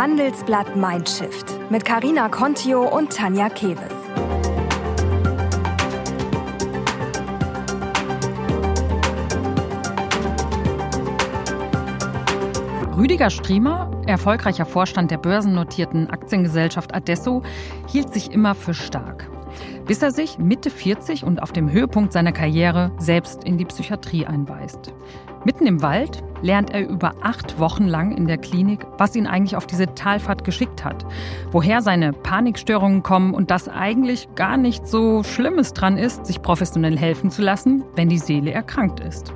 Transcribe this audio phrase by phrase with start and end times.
[0.00, 3.92] Handelsblatt Mindshift mit Karina Contio und Tanja Keves.
[12.96, 17.42] Rüdiger Striemer, erfolgreicher Vorstand der börsennotierten Aktiengesellschaft Adesso,
[17.86, 19.28] hielt sich immer für stark.
[19.84, 24.24] Bis er sich Mitte 40 und auf dem Höhepunkt seiner Karriere selbst in die Psychiatrie
[24.24, 24.94] einweist.
[25.44, 29.56] Mitten im Wald lernt er über acht Wochen lang in der Klinik, was ihn eigentlich
[29.56, 31.06] auf diese Talfahrt geschickt hat,
[31.50, 36.98] woher seine Panikstörungen kommen und dass eigentlich gar nicht so Schlimmes dran ist, sich professionell
[36.98, 39.32] helfen zu lassen, wenn die Seele erkrankt ist.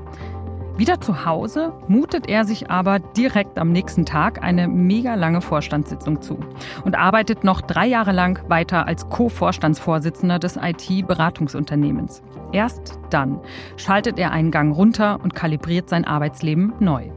[0.77, 6.20] Wieder zu Hause mutet er sich aber direkt am nächsten Tag eine mega lange Vorstandssitzung
[6.20, 6.41] zu
[6.84, 12.24] und arbeitet noch drei Jahre lang weiter als Co-Vorstandsvorsitzender des IT-Beratungsunternehmens.
[12.50, 13.41] Erst dann
[13.77, 17.11] schaltet er einen Gang runter und kalibriert sein Arbeitsleben neu.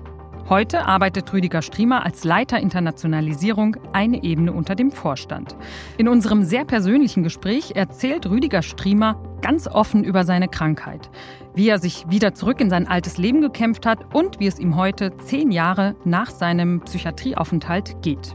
[0.49, 5.57] Heute arbeitet Rüdiger Striemer als Leiter Internationalisierung eine Ebene unter dem Vorstand.
[5.97, 11.09] In unserem sehr persönlichen Gespräch erzählt Rüdiger Striemer ganz offen über seine Krankheit,
[11.53, 14.77] wie er sich wieder zurück in sein altes Leben gekämpft hat und wie es ihm
[14.77, 18.33] heute, zehn Jahre nach seinem Psychiatrieaufenthalt, geht.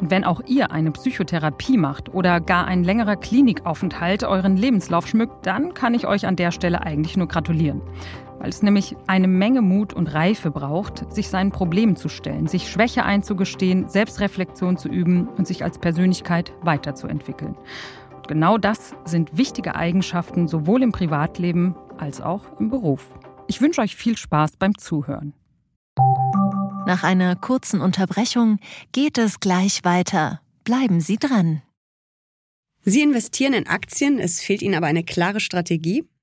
[0.00, 5.46] Und wenn auch ihr eine Psychotherapie macht oder gar ein längerer Klinikaufenthalt euren Lebenslauf schmückt,
[5.46, 7.82] dann kann ich euch an der Stelle eigentlich nur gratulieren
[8.42, 12.68] weil es nämlich eine Menge Mut und Reife braucht, sich seinen Problemen zu stellen, sich
[12.68, 17.56] Schwäche einzugestehen, Selbstreflexion zu üben und sich als Persönlichkeit weiterzuentwickeln.
[18.16, 23.06] Und genau das sind wichtige Eigenschaften sowohl im Privatleben als auch im Beruf.
[23.46, 25.34] Ich wünsche euch viel Spaß beim Zuhören.
[26.84, 28.58] Nach einer kurzen Unterbrechung
[28.90, 30.40] geht es gleich weiter.
[30.64, 31.62] Bleiben Sie dran.
[32.80, 36.08] Sie investieren in Aktien, es fehlt Ihnen aber eine klare Strategie.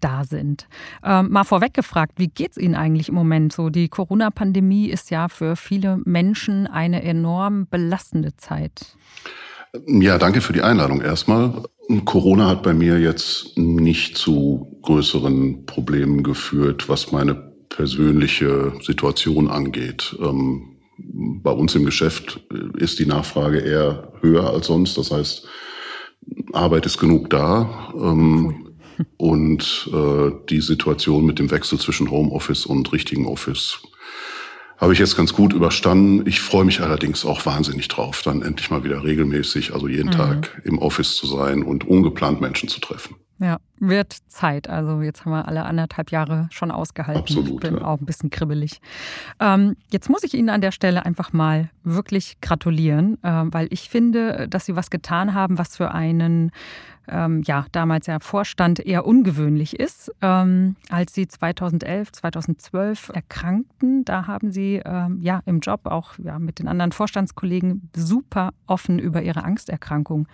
[0.00, 0.66] da sind.
[1.04, 3.70] Ähm, mal vorweg gefragt, wie geht es Ihnen eigentlich im Moment so?
[3.70, 8.96] Die Corona-Pandemie ist ja für viele Menschen eine enorm belastende Zeit.
[9.86, 11.62] Ja, danke für die Einladung erstmal.
[12.04, 17.34] Corona hat bei mir jetzt nicht zu größeren Problemen geführt, was meine
[17.68, 20.16] persönliche Situation angeht.
[20.20, 22.40] Ähm, bei uns im Geschäft
[22.76, 24.98] ist die Nachfrage eher höher als sonst.
[24.98, 25.46] Das heißt,
[26.52, 27.92] Arbeit ist genug da.
[27.94, 28.69] Ähm,
[29.16, 33.80] und äh, die Situation mit dem Wechsel zwischen Homeoffice und richtigen Office
[34.80, 36.26] habe ich jetzt ganz gut überstanden.
[36.26, 40.12] Ich freue mich allerdings auch wahnsinnig drauf, dann endlich mal wieder regelmäßig, also jeden mhm.
[40.12, 43.16] Tag im Office zu sein und ungeplant Menschen zu treffen.
[43.42, 44.68] Ja, wird Zeit.
[44.68, 47.22] Also jetzt haben wir alle anderthalb Jahre schon ausgehalten.
[47.22, 47.48] Absolut.
[47.48, 47.84] Ich bin ja.
[47.84, 48.80] auch ein bisschen kribbelig.
[49.38, 53.88] Ähm, jetzt muss ich Ihnen an der Stelle einfach mal wirklich gratulieren, äh, weil ich
[53.88, 56.52] finde, dass Sie was getan haben, was für einen
[57.08, 60.12] ähm, ja, damals ja Vorstand eher ungewöhnlich ist.
[60.22, 66.38] Ähm, als sie 2011, 2012 erkrankten, da haben sie ähm, ja im Job auch ja,
[66.38, 70.28] mit den anderen Vorstandskollegen super offen über ihre Angsterkrankung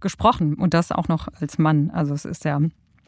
[0.00, 1.90] gesprochen und das auch noch als Mann.
[1.90, 2.60] Also es ist ja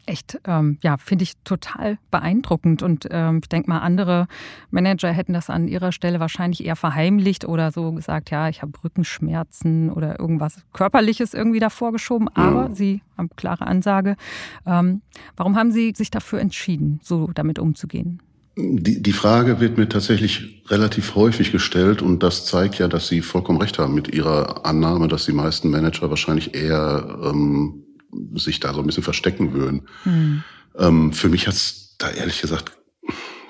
[0.05, 2.83] echt, ähm, ja, finde ich total beeindruckend.
[2.83, 4.27] Und ähm, ich denke mal, andere
[4.69, 8.71] Manager hätten das an ihrer Stelle wahrscheinlich eher verheimlicht oder so gesagt, ja, ich habe
[8.83, 12.27] Rückenschmerzen oder irgendwas Körperliches irgendwie davor geschoben.
[12.29, 12.75] Aber mhm.
[12.75, 14.15] sie haben klare Ansage.
[14.65, 15.01] Ähm,
[15.37, 18.21] warum haben Sie sich dafür entschieden, so damit umzugehen?
[18.57, 23.21] Die, die Frage wird mir tatsächlich relativ häufig gestellt und das zeigt ja, dass Sie
[23.21, 27.80] vollkommen recht haben mit Ihrer Annahme, dass die meisten Manager wahrscheinlich eher ähm,
[28.35, 29.87] sich da so ein bisschen verstecken würden.
[30.05, 30.43] Mhm.
[30.77, 32.71] Ähm, für mich hat es da ehrlich gesagt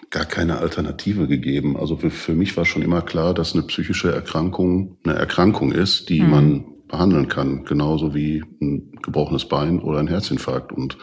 [0.10, 1.78] gar keine Alternative gegeben.
[1.78, 6.10] Also für, für mich war schon immer klar, dass eine psychische Erkrankung eine Erkrankung ist,
[6.10, 6.30] die mhm.
[6.30, 10.74] man behandeln kann, genauso wie ein gebrochenes Bein oder ein Herzinfarkt.
[10.74, 10.98] Und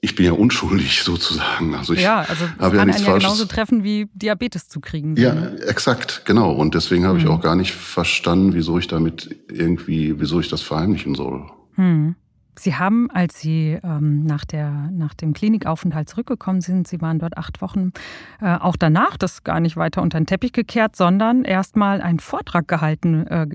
[0.00, 1.74] ich bin ja unschuldig sozusagen.
[1.74, 3.22] Also ich ja, also habe ja nichts Falsches.
[3.22, 5.16] Ja genauso treffen wie Diabetes zu kriegen.
[5.16, 6.52] Ja, exakt, genau.
[6.52, 7.20] Und deswegen habe mhm.
[7.20, 11.48] ich auch gar nicht verstanden, wieso ich damit irgendwie, wieso ich das verheimlichen soll.
[11.76, 12.16] Mhm.
[12.62, 17.36] Sie haben, als Sie ähm, nach, der, nach dem Klinikaufenthalt zurückgekommen sind, Sie waren dort
[17.36, 17.92] acht Wochen,
[18.40, 22.68] äh, auch danach das gar nicht weiter unter den Teppich gekehrt, sondern erstmal einen Vortrag
[22.68, 23.46] gehalten äh,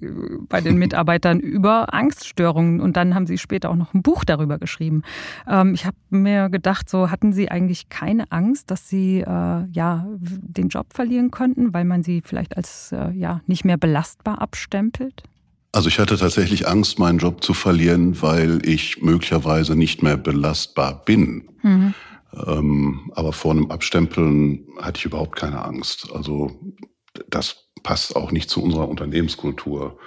[0.50, 2.82] bei den Mitarbeitern über Angststörungen.
[2.82, 5.04] Und dann haben Sie später auch noch ein Buch darüber geschrieben.
[5.48, 10.08] Ähm, ich habe mir gedacht, so hatten Sie eigentlich keine Angst, dass Sie äh, ja,
[10.20, 15.24] den Job verlieren könnten, weil man Sie vielleicht als äh, ja, nicht mehr belastbar abstempelt?
[15.76, 21.04] Also ich hatte tatsächlich Angst, meinen Job zu verlieren, weil ich möglicherweise nicht mehr belastbar
[21.04, 21.50] bin.
[21.64, 21.94] Mhm.
[22.48, 26.14] Ähm, aber vor einem Abstempeln hatte ich überhaupt keine Angst.
[26.14, 26.58] Also
[27.30, 30.00] das passt auch nicht zu unserer Unternehmenskultur.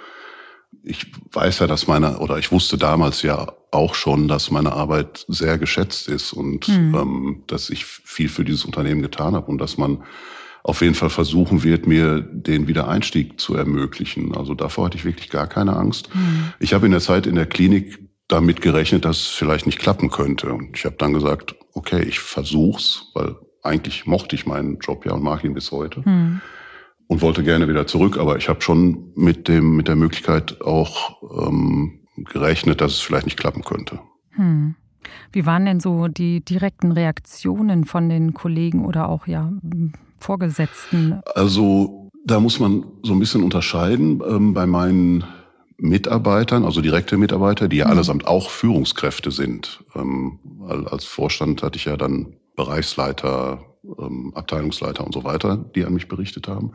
[0.81, 5.23] Ich weiß ja, dass meine, oder ich wusste damals ja auch schon, dass meine Arbeit
[5.27, 6.95] sehr geschätzt ist und mhm.
[6.95, 10.03] ähm, dass ich viel für dieses Unternehmen getan habe und dass man
[10.63, 14.35] auf jeden Fall versuchen wird, mir den Wiedereinstieg zu ermöglichen.
[14.35, 16.13] Also davor hatte ich wirklich gar keine Angst.
[16.13, 16.53] Mhm.
[16.59, 20.09] Ich habe in der Zeit in der Klinik damit gerechnet, dass es vielleicht nicht klappen
[20.09, 20.53] könnte.
[20.53, 25.13] Und ich habe dann gesagt, okay, ich versuch's, weil eigentlich mochte ich meinen Job ja
[25.13, 26.01] und mag ihn bis heute.
[26.05, 26.41] Mhm.
[27.07, 31.47] Und wollte gerne wieder zurück, aber ich habe schon mit dem mit der Möglichkeit auch
[31.47, 33.99] ähm, gerechnet, dass es vielleicht nicht klappen könnte.
[34.31, 34.75] Hm.
[35.31, 39.51] Wie waren denn so die direkten Reaktionen von den Kollegen oder auch ja
[40.19, 41.21] Vorgesetzten?
[41.35, 44.21] Also da muss man so ein bisschen unterscheiden.
[44.27, 45.23] Ähm, bei meinen
[45.77, 47.91] Mitarbeitern, also direkte Mitarbeiter, die ja mhm.
[47.91, 49.83] allesamt auch Führungskräfte sind.
[49.95, 50.39] Ähm,
[50.89, 53.59] als Vorstand hatte ich ja dann Bereichsleiter,
[53.99, 56.73] ähm, Abteilungsleiter und so weiter, die an mich berichtet haben.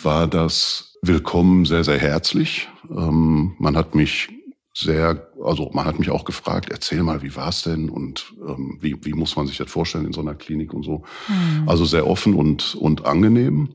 [0.00, 2.68] War das Willkommen sehr, sehr herzlich.
[2.90, 4.28] Ähm, man hat mich
[4.78, 8.96] sehr, also man hat mich auch gefragt, erzähl mal, wie war's denn und ähm, wie,
[9.04, 11.02] wie muss man sich das vorstellen in so einer Klinik und so.
[11.26, 11.68] Mhm.
[11.68, 13.70] Also sehr offen und, und angenehm.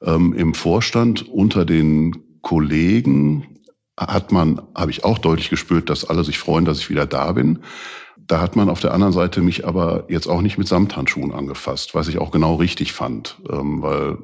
[0.00, 3.58] Ähm, Im Vorstand unter den Kollegen
[3.98, 7.32] hat man, habe ich auch deutlich gespürt, dass alle sich freuen, dass ich wieder da
[7.32, 7.58] bin.
[8.16, 11.96] Da hat man auf der anderen Seite mich aber jetzt auch nicht mit Samthandschuhen angefasst,
[11.96, 14.18] was ich auch genau richtig fand, ähm, weil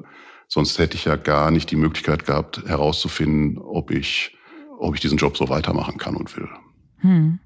[0.47, 4.37] sonst hätte ich ja gar nicht die Möglichkeit gehabt, herauszufinden, ob ich
[4.79, 6.49] ob ich diesen Job so weitermachen kann und will.
[6.99, 7.39] Hm.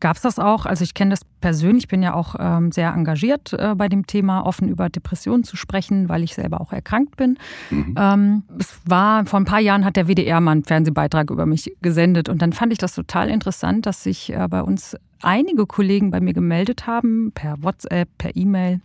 [0.00, 0.66] Gab es das auch?
[0.66, 4.44] Also ich kenne das persönlich, bin ja auch ähm, sehr engagiert äh, bei dem Thema,
[4.44, 7.38] offen über Depressionen zu sprechen, weil ich selber auch erkrankt bin.
[7.70, 7.94] Mhm.
[7.96, 11.72] Ähm, es war vor ein paar Jahren hat der WDR mal einen Fernsehbeitrag über mich
[11.80, 16.10] gesendet und dann fand ich das total interessant, dass sich äh, bei uns einige Kollegen
[16.10, 18.80] bei mir gemeldet haben per WhatsApp, per E-Mail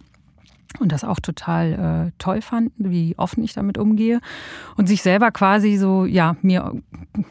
[0.79, 4.19] und das auch total äh, toll fanden, wie offen ich damit umgehe
[4.75, 6.73] und sich selber quasi so ja mir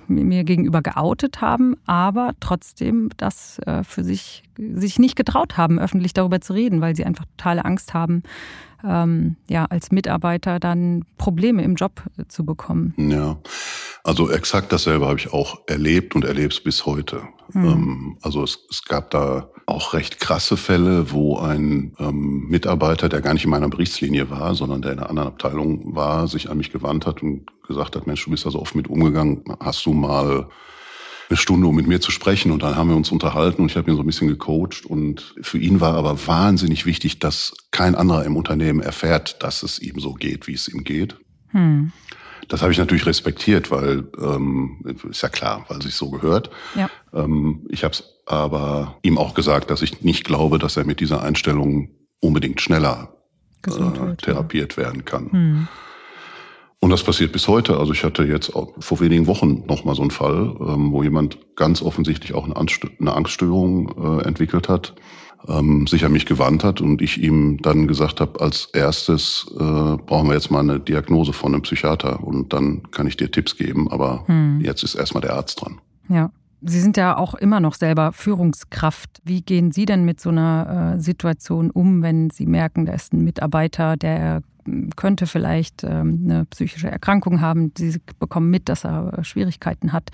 [0.09, 4.43] mir gegenüber geoutet haben, aber trotzdem das äh, für sich
[4.75, 8.23] sich nicht getraut haben, öffentlich darüber zu reden, weil sie einfach totale Angst haben,
[8.85, 12.94] ähm, ja, als Mitarbeiter dann Probleme im Job äh, zu bekommen.
[12.97, 13.39] Ja,
[14.05, 17.23] also exakt dasselbe habe ich auch erlebt und erlebe es bis heute.
[17.52, 17.64] Mhm.
[17.64, 23.20] Ähm, also es, es, gab da auch recht krasse Fälle, wo ein ähm, Mitarbeiter, der
[23.20, 26.58] gar nicht in meiner Berichtslinie war, sondern der in einer anderen Abteilung war, sich an
[26.58, 29.84] mich gewandt hat und gesagt hat, Mensch, du bist da so oft mit umgegangen, hast
[29.87, 30.48] du mal
[31.28, 32.52] eine Stunde, um mit mir zu sprechen.
[32.52, 34.87] Und dann haben wir uns unterhalten und ich habe ihn so ein bisschen gecoacht.
[34.87, 39.81] Und für ihn war aber wahnsinnig wichtig, dass kein anderer im Unternehmen erfährt, dass es
[39.81, 41.16] ihm so geht, wie es ihm geht.
[41.48, 41.93] Hm.
[42.48, 46.50] Das habe ich natürlich respektiert, weil ähm, ist ja klar, weil es sich so gehört.
[46.75, 46.88] Ja.
[47.12, 51.00] Ähm, ich habe es aber ihm auch gesagt, dass ich nicht glaube, dass er mit
[51.00, 51.90] dieser Einstellung
[52.20, 53.14] unbedingt schneller
[53.66, 55.32] äh, therapiert werden kann.
[55.32, 55.69] Hm.
[56.78, 57.78] Und das passiert bis heute.
[57.78, 61.38] Also ich hatte jetzt vor wenigen Wochen noch mal so einen Fall, ähm, wo jemand
[61.56, 62.56] ganz offensichtlich auch eine,
[63.14, 64.94] Angststörung äh, entwickelt hat,
[65.48, 69.58] ähm, sich an mich gewandt hat und ich ihm dann gesagt habe, als erstes äh,
[69.58, 73.56] brauchen wir jetzt mal eine Diagnose von einem Psychiater und dann kann ich dir Tipps
[73.56, 74.60] geben, aber hm.
[74.60, 75.81] jetzt ist erstmal der Arzt dran.
[76.08, 76.31] Ja.
[76.62, 79.20] Sie sind ja auch immer noch selber Führungskraft.
[79.25, 83.12] Wie gehen Sie denn mit so einer äh, Situation um, wenn Sie merken, da ist
[83.12, 84.43] ein Mitarbeiter, der
[84.96, 87.73] könnte vielleicht ähm, eine psychische Erkrankung haben.
[87.77, 90.11] Sie bekommen mit, dass er Schwierigkeiten hat.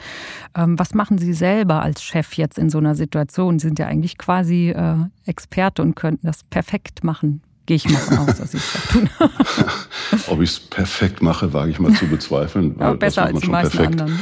[0.56, 3.58] Ähm, was machen Sie selber als Chef jetzt in so einer Situation?
[3.58, 7.42] Sie sind ja eigentlich quasi äh, Experte und könnten das perfekt machen.
[7.66, 9.08] Gehe ich mal von aus, dass es das tun.
[10.28, 12.76] Ob ich es perfekt mache, wage ich mal zu bezweifeln.
[12.78, 14.00] Ja, besser als die meisten perfekt.
[14.00, 14.18] anderen.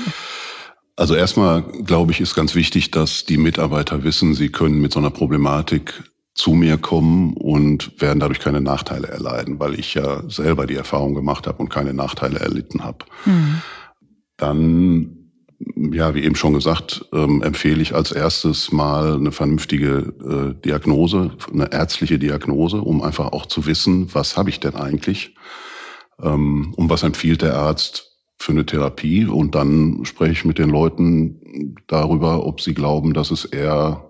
[0.96, 4.98] Also erstmal glaube ich, ist ganz wichtig, dass die Mitarbeiter wissen, sie können mit so
[4.98, 10.66] einer Problematik zu mir kommen und werden dadurch keine Nachteile erleiden, weil ich ja selber
[10.66, 13.04] die Erfahrung gemacht habe und keine Nachteile erlitten habe.
[13.24, 13.62] Mhm.
[14.36, 15.16] Dann,
[15.92, 21.32] ja, wie eben schon gesagt, ähm, empfehle ich als erstes mal eine vernünftige äh, Diagnose,
[21.52, 25.34] eine ärztliche Diagnose, um einfach auch zu wissen, was habe ich denn eigentlich
[26.22, 29.26] ähm, und was empfiehlt der Arzt für eine Therapie.
[29.26, 34.09] Und dann spreche ich mit den Leuten darüber, ob sie glauben, dass es eher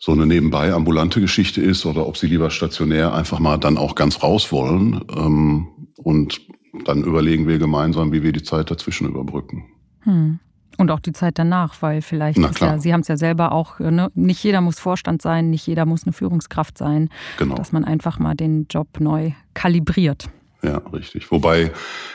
[0.00, 3.94] so eine nebenbei ambulante Geschichte ist oder ob sie lieber stationär einfach mal dann auch
[3.94, 5.04] ganz raus wollen.
[5.14, 6.40] Ähm, und
[6.86, 9.66] dann überlegen wir gemeinsam, wie wir die Zeit dazwischen überbrücken.
[10.00, 10.40] Hm.
[10.78, 13.78] Und auch die Zeit danach, weil vielleicht ist ja, Sie haben es ja selber auch,
[13.80, 17.56] ne, nicht jeder muss Vorstand sein, nicht jeder muss eine Führungskraft sein, genau.
[17.56, 20.30] dass man einfach mal den Job neu kalibriert.
[20.62, 21.30] Ja, richtig.
[21.30, 21.72] Wobei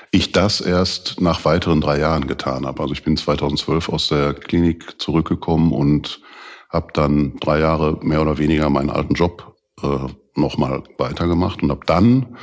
[0.09, 2.81] ich das erst nach weiteren drei Jahren getan habe.
[2.81, 6.21] Also ich bin 2012 aus der Klinik zurückgekommen und
[6.69, 9.87] habe dann drei Jahre mehr oder weniger meinen alten Job äh,
[10.35, 12.37] nochmal weitergemacht und habe dann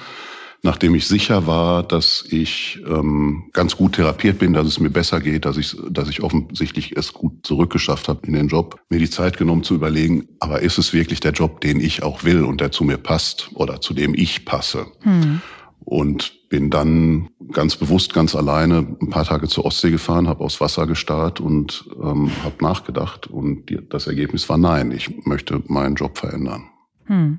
[0.62, 5.21] nachdem ich sicher war, dass ich ähm, ganz gut therapiert bin, dass es mir besser
[5.21, 9.11] geht, dass ich, dass ich offensichtlich es gut zurückgeschafft habe in den Job, mir die
[9.11, 12.61] Zeit genommen zu überlegen, aber ist es wirklich der Job, den ich auch will und
[12.61, 14.87] der zu mir passt oder zu dem ich passe?
[15.00, 15.43] Hm.
[15.84, 20.60] Und bin dann ganz bewusst, ganz alleine ein paar Tage zur Ostsee gefahren, habe aufs
[20.60, 23.26] Wasser gestarrt und ähm, habe nachgedacht.
[23.26, 26.64] Und die, das Ergebnis war nein, ich möchte meinen Job verändern.
[27.06, 27.38] Hm.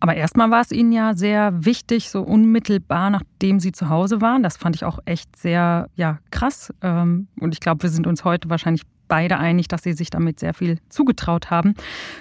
[0.00, 4.42] Aber erstmal war es Ihnen ja sehr wichtig, so unmittelbar nachdem Sie zu Hause waren.
[4.42, 6.72] Das fand ich auch echt sehr ja, krass.
[6.82, 8.82] Ähm, und ich glaube, wir sind uns heute wahrscheinlich
[9.14, 11.76] beide einig, dass Sie sich damit sehr viel zugetraut haben.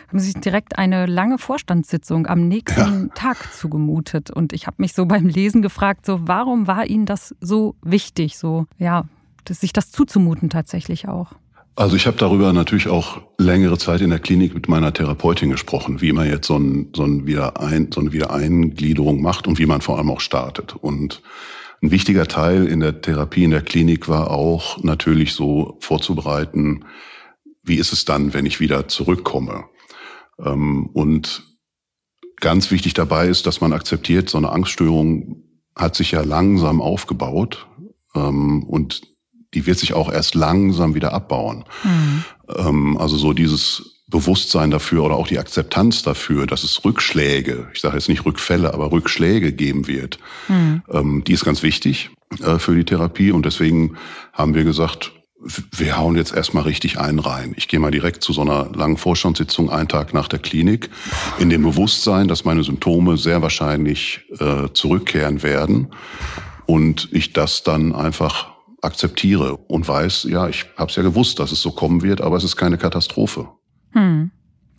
[0.10, 3.14] Haben Sie sich direkt eine lange Vorstandssitzung am nächsten ja.
[3.16, 4.30] Tag zugemutet.
[4.30, 8.38] Und ich habe mich so beim Lesen gefragt, so warum war Ihnen das so wichtig,
[8.38, 9.06] so ja,
[9.50, 11.32] sich das zuzumuten tatsächlich auch?
[11.76, 16.00] Also ich habe darüber natürlich auch längere Zeit in der Klinik mit meiner Therapeutin gesprochen,
[16.00, 19.82] wie man jetzt so, ein, so, ein Wiederein, so eine Wiedereingliederung macht und wie man
[19.82, 20.76] vor allem auch startet.
[20.76, 21.24] Und
[21.84, 26.86] ein wichtiger Teil in der Therapie in der Klinik war auch natürlich so vorzubereiten,
[27.62, 29.66] wie ist es dann, wenn ich wieder zurückkomme.
[30.40, 31.44] Ähm, und
[32.38, 35.44] ganz wichtig dabei ist, dass man akzeptiert, so eine Angststörung
[35.75, 37.68] hat sich ja langsam aufgebaut
[38.16, 39.02] ähm, und
[39.54, 41.66] die wird sich auch erst langsam wieder abbauen.
[41.84, 42.98] Mhm.
[42.98, 47.96] Also so dieses Bewusstsein dafür oder auch die Akzeptanz dafür, dass es Rückschläge, ich sage
[47.96, 50.84] jetzt nicht Rückfälle, aber Rückschläge geben wird, mhm.
[50.91, 52.12] ähm, die ist ganz wichtig
[52.43, 53.32] äh, für die Therapie.
[53.32, 53.98] Und deswegen
[54.32, 55.13] haben wir gesagt,
[55.72, 57.55] wir hauen jetzt erstmal richtig einen rein.
[57.58, 60.91] Ich gehe mal direkt zu so einer langen Vorstandssitzung einen Tag nach der Klinik
[61.39, 65.88] in dem Bewusstsein, dass meine Symptome sehr wahrscheinlich äh, zurückkehren werden
[66.67, 68.51] und ich das dann einfach
[68.84, 72.38] akzeptiere und weiß, ja, ich habe es ja gewusst, dass es so kommen wird, aber
[72.38, 73.48] es ist keine Katastrophe.
[73.94, 74.32] Hm.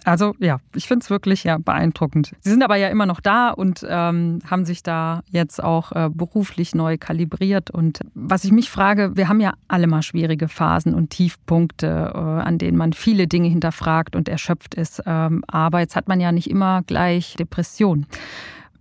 [0.05, 2.33] Also ja, ich finde es wirklich ja beeindruckend.
[2.41, 6.11] Sie sind aber ja immer noch da und ähm, haben sich da jetzt auch äh,
[6.13, 7.71] beruflich neu kalibriert.
[7.71, 12.19] Und was ich mich frage, wir haben ja alle mal schwierige Phasen und Tiefpunkte, äh,
[12.19, 15.03] an denen man viele Dinge hinterfragt und erschöpft ist.
[15.07, 18.07] Ähm, aber jetzt hat man ja nicht immer gleich Depression.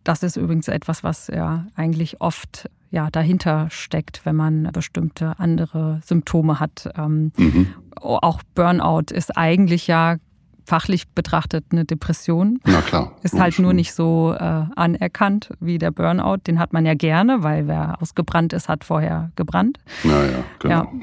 [0.03, 5.99] Das ist übrigens etwas, was ja eigentlich oft ja, dahinter steckt, wenn man bestimmte andere
[6.05, 6.91] Symptome hat.
[6.95, 7.73] Ähm, mhm.
[7.95, 10.17] Auch Burnout ist eigentlich ja
[10.65, 12.59] fachlich betrachtet eine Depression.
[12.65, 13.15] Na klar.
[13.23, 16.37] Ist halt nur nicht so äh, anerkannt wie der Burnout.
[16.47, 19.79] Den hat man ja gerne, weil wer ausgebrannt ist, hat vorher gebrannt.
[20.03, 20.75] Ja, ja, genau.
[20.75, 20.87] Ja.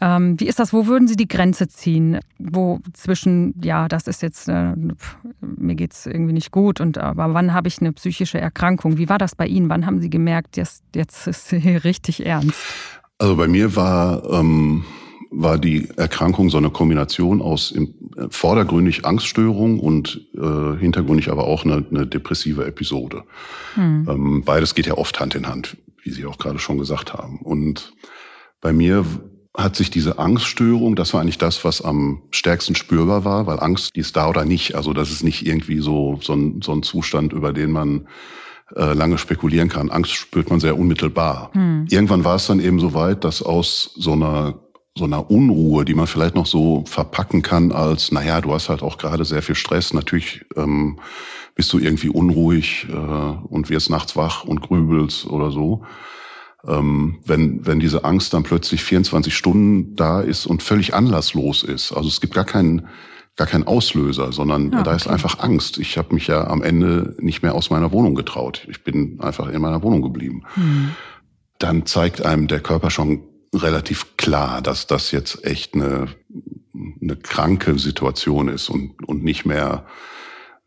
[0.00, 0.72] Ähm, wie ist das?
[0.72, 2.18] Wo würden Sie die Grenze ziehen?
[2.38, 4.74] Wo zwischen, ja, das ist jetzt, äh,
[5.40, 8.98] mir geht es irgendwie nicht gut, und aber wann habe ich eine psychische Erkrankung?
[8.98, 9.68] Wie war das bei Ihnen?
[9.68, 12.58] Wann haben Sie gemerkt, jetzt, jetzt ist hier richtig ernst?
[13.18, 14.28] Also bei mir war.
[14.32, 14.84] Ähm
[15.30, 21.44] war die Erkrankung so eine Kombination aus im, äh, vordergründig Angststörung und äh, hintergründig aber
[21.44, 23.24] auch eine, eine depressive Episode.
[23.74, 24.06] Hm.
[24.08, 27.38] Ähm, beides geht ja oft Hand in Hand, wie Sie auch gerade schon gesagt haben.
[27.38, 27.92] Und
[28.60, 29.04] bei mir
[29.54, 33.94] hat sich diese Angststörung, das war eigentlich das, was am stärksten spürbar war, weil Angst,
[33.94, 34.74] die ist da oder nicht.
[34.74, 38.08] Also das ist nicht irgendwie so, so, ein, so ein Zustand, über den man
[38.74, 39.90] äh, lange spekulieren kann.
[39.90, 41.50] Angst spürt man sehr unmittelbar.
[41.52, 41.86] Hm.
[41.90, 44.54] Irgendwann war es dann eben so weit, dass aus so einer
[44.96, 48.82] so einer Unruhe, die man vielleicht noch so verpacken kann als, naja, du hast halt
[48.82, 49.94] auch gerade sehr viel Stress.
[49.94, 50.98] Natürlich ähm,
[51.54, 55.84] bist du irgendwie unruhig äh, und wirst nachts wach und grübelst oder so.
[56.66, 61.92] Ähm, wenn, wenn diese Angst dann plötzlich 24 Stunden da ist und völlig anlasslos ist.
[61.92, 62.86] Also es gibt gar keinen
[63.34, 65.78] gar keinen Auslöser, sondern ja, da ist einfach Angst.
[65.78, 68.66] Ich habe mich ja am Ende nicht mehr aus meiner Wohnung getraut.
[68.70, 70.42] Ich bin einfach in meiner Wohnung geblieben.
[70.52, 70.90] Hm.
[71.58, 76.08] Dann zeigt einem der Körper schon relativ klar, dass das jetzt echt eine,
[77.00, 79.86] eine kranke Situation ist und, und nicht mehr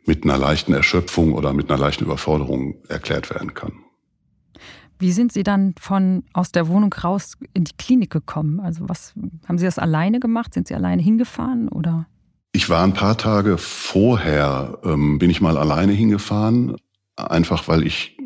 [0.05, 3.73] mit einer leichten Erschöpfung oder mit einer leichten Überforderung erklärt werden kann.
[4.99, 8.59] Wie sind Sie dann von aus der Wohnung raus in die Klinik gekommen?
[8.59, 9.13] Also was
[9.47, 10.53] haben Sie das alleine gemacht?
[10.53, 12.07] Sind Sie alleine hingefahren oder?
[12.53, 16.77] Ich war ein paar Tage vorher, ähm, bin ich mal alleine hingefahren,
[17.17, 18.17] einfach weil ich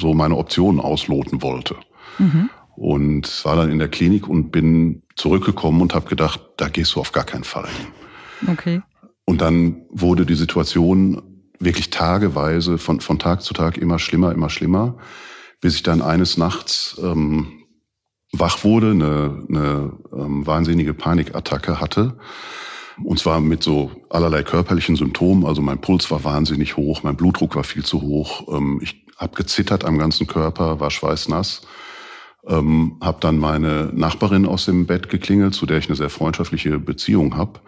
[0.00, 1.76] so meine Optionen ausloten wollte.
[2.18, 6.94] Mhm und war dann in der Klinik und bin zurückgekommen und habe gedacht, da gehst
[6.94, 8.52] du auf gar keinen Fall hin.
[8.52, 8.82] Okay.
[9.24, 11.20] Und dann wurde die Situation
[11.58, 14.96] wirklich tageweise von, von Tag zu Tag immer schlimmer, immer schlimmer,
[15.60, 17.64] bis ich dann eines Nachts ähm,
[18.32, 22.16] wach wurde, eine, eine ähm, wahnsinnige Panikattacke hatte.
[23.02, 25.44] Und zwar mit so allerlei körperlichen Symptomen.
[25.44, 28.46] Also mein Puls war wahnsinnig hoch, mein Blutdruck war viel zu hoch.
[28.56, 31.62] Ähm, ich habe gezittert am ganzen Körper, war schweißnass.
[32.48, 36.78] Ähm, habe dann meine Nachbarin aus dem Bett geklingelt, zu der ich eine sehr freundschaftliche
[36.78, 37.60] Beziehung habe.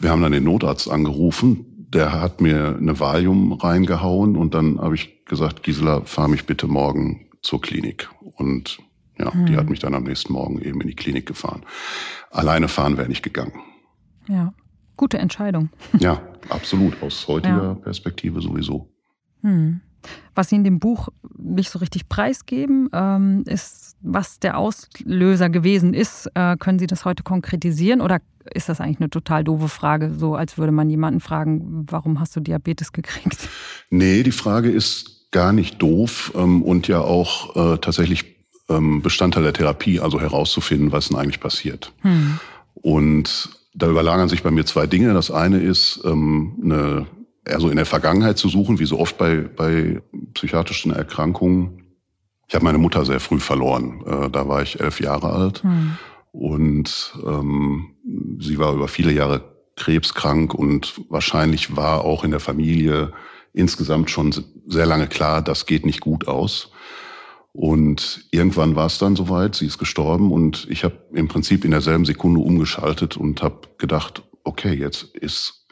[0.00, 1.86] Wir haben dann den Notarzt angerufen.
[1.88, 6.66] Der hat mir eine Valium reingehauen und dann habe ich gesagt, Gisela, fahr mich bitte
[6.66, 8.08] morgen zur Klinik.
[8.20, 8.78] Und
[9.18, 9.46] ja, hm.
[9.46, 11.62] die hat mich dann am nächsten Morgen eben in die Klinik gefahren.
[12.30, 13.52] Alleine fahren wäre nicht gegangen.
[14.28, 14.52] Ja,
[14.96, 15.70] gute Entscheidung.
[15.98, 17.00] Ja, absolut.
[17.02, 17.74] Aus heutiger ja.
[17.74, 18.88] Perspektive sowieso.
[19.42, 19.80] Hm.
[20.34, 25.94] Was Sie in dem Buch nicht so richtig preisgeben, ähm, ist, was der Auslöser gewesen
[25.94, 26.30] ist.
[26.34, 28.20] Äh, können Sie das heute konkretisieren oder
[28.52, 32.36] ist das eigentlich eine total doofe Frage, so als würde man jemanden fragen, warum hast
[32.36, 33.48] du Diabetes gekriegt?
[33.90, 38.36] Nee, die Frage ist gar nicht doof ähm, und ja auch äh, tatsächlich
[38.68, 41.92] ähm, Bestandteil der Therapie, also herauszufinden, was denn eigentlich passiert.
[42.02, 42.38] Hm.
[42.74, 45.14] Und da überlagern sich bei mir zwei Dinge.
[45.14, 47.06] Das eine ist ähm, eine
[47.46, 50.00] also in der Vergangenheit zu suchen, wie so oft bei, bei
[50.34, 51.83] psychiatrischen Erkrankungen.
[52.48, 54.02] Ich habe meine Mutter sehr früh verloren.
[54.06, 55.62] Äh, da war ich elf Jahre alt.
[55.62, 55.96] Hm.
[56.32, 57.94] Und ähm,
[58.40, 63.12] sie war über viele Jahre krebskrank und wahrscheinlich war auch in der Familie
[63.52, 64.34] insgesamt schon
[64.66, 66.70] sehr lange klar, das geht nicht gut aus.
[67.52, 71.70] Und irgendwann war es dann soweit, sie ist gestorben und ich habe im Prinzip in
[71.70, 75.63] derselben Sekunde umgeschaltet und habe gedacht, okay, jetzt ist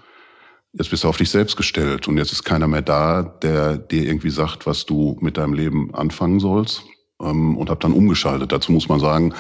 [0.73, 4.05] Jetzt bist du auf dich selbst gestellt und jetzt ist keiner mehr da, der dir
[4.05, 6.83] irgendwie sagt, was du mit deinem Leben anfangen sollst.
[7.21, 8.53] Ähm, und habe dann umgeschaltet.
[8.53, 9.35] Dazu muss man sagen,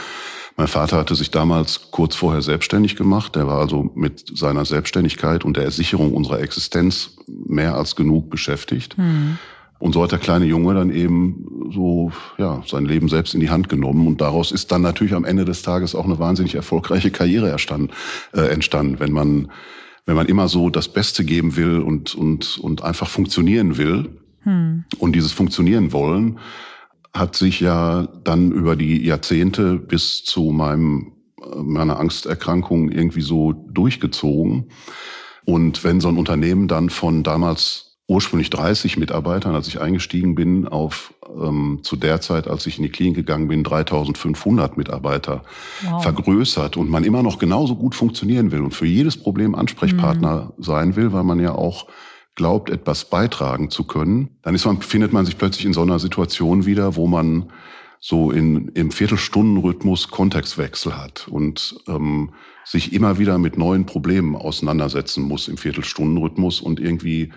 [0.57, 3.35] mein Vater hatte sich damals kurz vorher selbstständig gemacht.
[3.35, 8.99] Der war also mit seiner Selbstständigkeit und der Sicherung unserer Existenz mehr als genug beschäftigt.
[8.99, 9.39] Mhm.
[9.79, 13.51] Und so hat der kleine Junge dann eben so ja sein Leben selbst in die
[13.51, 17.11] Hand genommen und daraus ist dann natürlich am Ende des Tages auch eine wahnsinnig erfolgreiche
[17.11, 17.91] Karriere erstanden,
[18.33, 19.51] äh, entstanden, wenn man
[20.07, 24.85] wenn man immer so das Beste geben will und, und, und einfach funktionieren will hm.
[24.99, 26.39] und dieses Funktionieren wollen,
[27.15, 31.13] hat sich ja dann über die Jahrzehnte bis zu meinem,
[31.57, 34.71] meiner Angsterkrankung irgendwie so durchgezogen.
[35.45, 40.69] Und wenn so ein Unternehmen dann von damals ursprünglich 30 Mitarbeitern, als ich eingestiegen bin,
[40.69, 45.43] auf ähm, zu der Zeit, als ich in die Klinik gegangen bin, 3500 Mitarbeiter
[45.83, 46.03] wow.
[46.03, 50.63] vergrößert und man immer noch genauso gut funktionieren will und für jedes Problem Ansprechpartner mhm.
[50.63, 51.87] sein will, weil man ja auch
[52.35, 55.99] glaubt, etwas beitragen zu können, dann ist man, findet man sich plötzlich in so einer
[55.99, 57.51] Situation wieder, wo man
[57.99, 62.33] so in, im Viertelstundenrhythmus Kontextwechsel hat und ähm,
[62.65, 67.33] sich immer wieder mit neuen Problemen auseinandersetzen muss im Viertelstundenrhythmus und irgendwie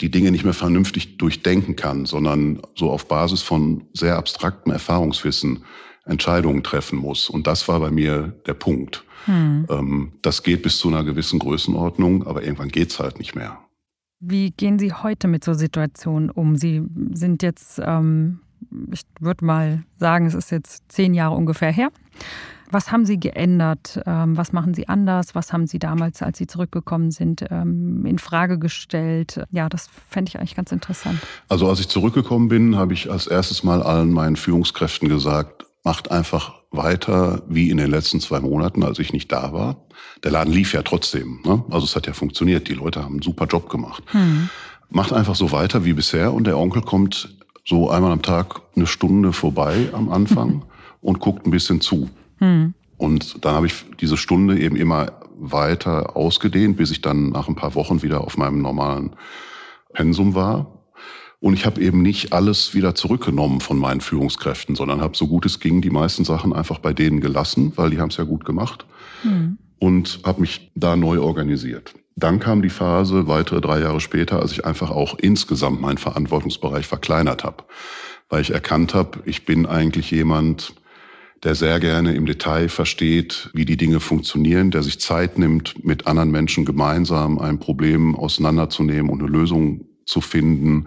[0.00, 5.64] die Dinge nicht mehr vernünftig durchdenken kann, sondern so auf Basis von sehr abstraktem Erfahrungswissen
[6.04, 7.30] Entscheidungen treffen muss.
[7.30, 9.04] Und das war bei mir der Punkt.
[9.24, 9.66] Hm.
[9.70, 13.58] Ähm, das geht bis zu einer gewissen Größenordnung, aber irgendwann geht's halt nicht mehr.
[14.20, 16.56] Wie gehen Sie heute mit so Situationen um?
[16.56, 18.40] Sie sind jetzt, ähm,
[18.92, 21.90] ich würde mal sagen, es ist jetzt zehn Jahre ungefähr her.
[22.74, 24.00] Was haben Sie geändert?
[24.04, 25.36] Ähm, was machen Sie anders?
[25.36, 29.44] Was haben Sie damals, als Sie zurückgekommen sind, ähm, in Frage gestellt?
[29.52, 31.20] Ja, das fände ich eigentlich ganz interessant.
[31.48, 36.10] Also als ich zurückgekommen bin, habe ich als erstes Mal allen meinen Führungskräften gesagt, macht
[36.10, 39.76] einfach weiter wie in den letzten zwei Monaten, als ich nicht da war.
[40.24, 41.42] Der Laden lief ja trotzdem.
[41.44, 41.62] Ne?
[41.70, 42.66] Also es hat ja funktioniert.
[42.66, 44.02] Die Leute haben einen super Job gemacht.
[44.06, 44.48] Hm.
[44.90, 48.88] Macht einfach so weiter wie bisher und der Onkel kommt so einmal am Tag eine
[48.88, 50.64] Stunde vorbei am Anfang
[51.00, 52.10] und guckt ein bisschen zu.
[52.44, 52.74] Hm.
[52.96, 57.56] Und dann habe ich diese Stunde eben immer weiter ausgedehnt, bis ich dann nach ein
[57.56, 59.16] paar Wochen wieder auf meinem normalen
[59.92, 60.84] Pensum war.
[61.40, 65.44] Und ich habe eben nicht alles wieder zurückgenommen von meinen Führungskräften, sondern habe so gut
[65.44, 68.44] es ging die meisten Sachen einfach bei denen gelassen, weil die haben es ja gut
[68.44, 68.86] gemacht.
[69.22, 69.58] Hm.
[69.78, 71.94] Und habe mich da neu organisiert.
[72.16, 76.86] Dann kam die Phase weitere drei Jahre später, als ich einfach auch insgesamt meinen Verantwortungsbereich
[76.86, 77.64] verkleinert habe,
[78.28, 80.74] weil ich erkannt habe, ich bin eigentlich jemand,
[81.44, 86.06] der sehr gerne im Detail versteht, wie die Dinge funktionieren, der sich Zeit nimmt, mit
[86.06, 90.86] anderen Menschen gemeinsam ein Problem auseinanderzunehmen und eine Lösung zu finden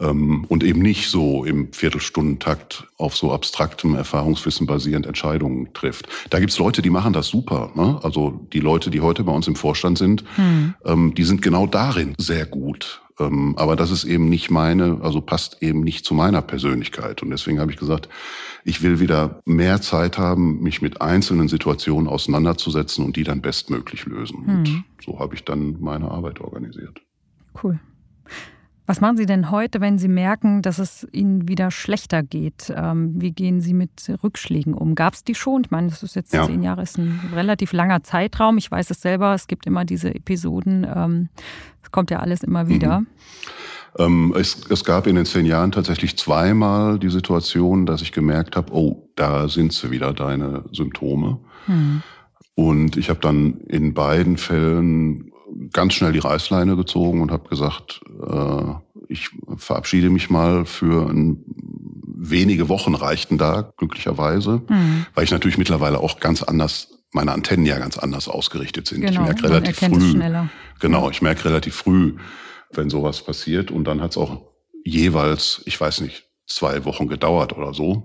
[0.00, 6.08] ähm, und eben nicht so im Viertelstundentakt auf so abstraktem Erfahrungswissen basierend Entscheidungen trifft.
[6.30, 7.70] Da gibt's Leute, die machen das super.
[7.74, 7.98] Ne?
[8.02, 10.74] Also die Leute, die heute bei uns im Vorstand sind, hm.
[10.84, 13.02] ähm, die sind genau darin sehr gut.
[13.18, 17.22] Ähm, aber das ist eben nicht meine, also passt eben nicht zu meiner Persönlichkeit.
[17.22, 18.08] Und deswegen habe ich gesagt,
[18.64, 24.04] ich will wieder mehr Zeit haben, mich mit einzelnen Situationen auseinanderzusetzen und die dann bestmöglich
[24.06, 24.46] lösen.
[24.46, 24.56] Hm.
[24.56, 27.00] Und so habe ich dann meine Arbeit organisiert.
[27.62, 27.80] Cool.
[28.88, 32.72] Was machen Sie denn heute, wenn Sie merken, dass es Ihnen wieder schlechter geht?
[32.74, 33.90] Ähm, wie gehen Sie mit
[34.24, 34.94] Rückschlägen um?
[34.94, 35.64] Gab es die schon?
[35.64, 36.46] Ich meine, das ist jetzt ja.
[36.46, 38.56] zehn Jahre, ist ein relativ langer Zeitraum.
[38.56, 40.86] Ich weiß es selber, es gibt immer diese Episoden.
[40.90, 41.28] Ähm,
[41.82, 43.00] es kommt ja alles immer wieder.
[43.00, 43.06] Mhm.
[43.98, 48.56] Ähm, es, es gab in den zehn Jahren tatsächlich zweimal die Situation, dass ich gemerkt
[48.56, 51.40] habe, oh, da sind sie wieder, deine Symptome.
[51.66, 52.02] Hm.
[52.54, 55.30] Und ich habe dann in beiden Fällen
[55.72, 58.74] ganz schnell die Reißleine gezogen und habe gesagt, äh,
[59.08, 61.44] ich verabschiede mich mal für ein,
[62.04, 65.06] wenige Wochen reichten da, glücklicherweise, mhm.
[65.14, 69.00] weil ich natürlich mittlerweile auch ganz anders, meine Antennen ja ganz anders ausgerichtet sind.
[69.00, 70.20] Genau, ich merke relativ früh.
[70.80, 72.16] Genau, ich merke relativ früh,
[72.72, 73.70] wenn sowas passiert.
[73.70, 74.42] Und dann hat es auch
[74.84, 78.04] jeweils, ich weiß nicht, zwei Wochen gedauert oder so.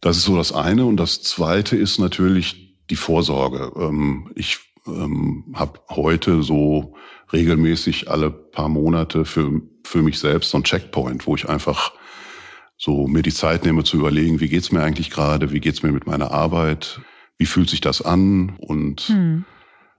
[0.00, 0.84] Das ist so das eine.
[0.84, 3.72] Und das zweite ist natürlich die Vorsorge.
[3.76, 6.94] Ähm, ich ähm, habe heute so
[7.32, 11.92] regelmäßig alle paar Monate für, für mich selbst so ein Checkpoint, wo ich einfach
[12.76, 15.92] so mir die Zeit nehme zu überlegen, wie geht's mir eigentlich gerade, wie geht's mir
[15.92, 17.00] mit meiner Arbeit,
[17.38, 19.44] wie fühlt sich das an und hm.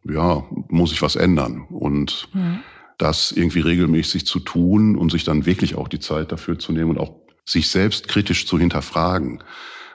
[0.03, 2.59] ja, muss ich was ändern und ja.
[2.97, 6.91] das irgendwie regelmäßig zu tun und sich dann wirklich auch die Zeit dafür zu nehmen
[6.91, 9.43] und auch sich selbst kritisch zu hinterfragen,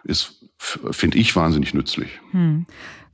[0.05, 2.21] ist, finde ich, wahnsinnig nützlich.
[2.31, 2.67] Hm.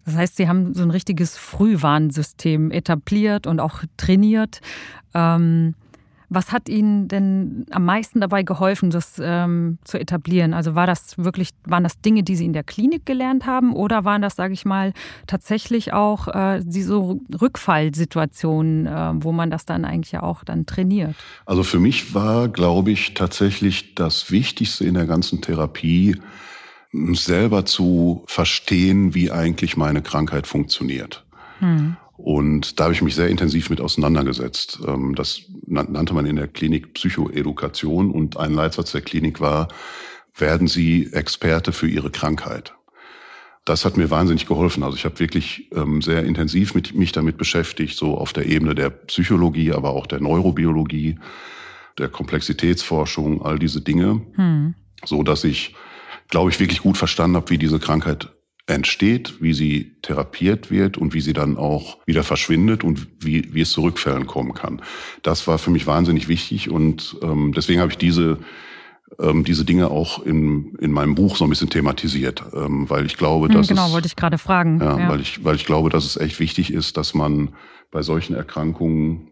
[0.04, 4.60] Das heißt, Sie haben so ein richtiges Frühwarnsystem etabliert und auch trainiert.
[5.14, 5.74] Ähm,
[6.30, 10.52] was hat Ihnen denn am meisten dabei geholfen, das ähm, zu etablieren?
[10.52, 14.04] Also war das wirklich, waren das Dinge, die Sie in der Klinik gelernt haben oder
[14.04, 14.92] waren das, sage ich mal,
[15.26, 21.14] tatsächlich auch äh, so Rückfallsituationen, äh, wo man das dann eigentlich ja auch dann trainiert?
[21.46, 26.16] Also für mich war, glaube ich, tatsächlich das Wichtigste in der ganzen Therapie,
[26.92, 31.24] selber zu verstehen, wie eigentlich meine Krankheit funktioniert.
[31.58, 31.96] Hm.
[32.16, 34.80] Und da habe ich mich sehr intensiv mit auseinandergesetzt.
[34.86, 39.68] Ähm, das nannte man in der Klinik Psychoedukation und ein Leitsatz der Klinik war,
[40.36, 42.74] werden Sie Experte für Ihre Krankheit.
[43.64, 44.82] Das hat mir wahnsinnig geholfen.
[44.82, 48.74] Also ich habe wirklich ähm, sehr intensiv mit, mich damit beschäftigt, so auf der Ebene
[48.74, 51.18] der Psychologie, aber auch der Neurobiologie,
[51.98, 54.74] der Komplexitätsforschung, all diese Dinge, hm.
[55.04, 55.74] so dass ich
[56.28, 58.28] glaube ich, wirklich gut verstanden habe, wie diese Krankheit
[58.66, 63.62] entsteht, wie sie therapiert wird und wie sie dann auch wieder verschwindet und wie, wie
[63.62, 64.82] es zu Rückfällen kommen kann.
[65.22, 68.38] Das war für mich wahnsinnig wichtig und ähm, deswegen habe ich diese
[69.18, 73.16] ähm, diese Dinge auch in, in meinem Buch so ein bisschen thematisiert, ähm, weil ich
[73.16, 75.64] glaube, hm, dass genau es, wollte ich gerade fragen, ja, ja, weil ich weil ich
[75.64, 77.54] glaube, dass es echt wichtig ist, dass man
[77.90, 79.30] bei solchen Erkrankungen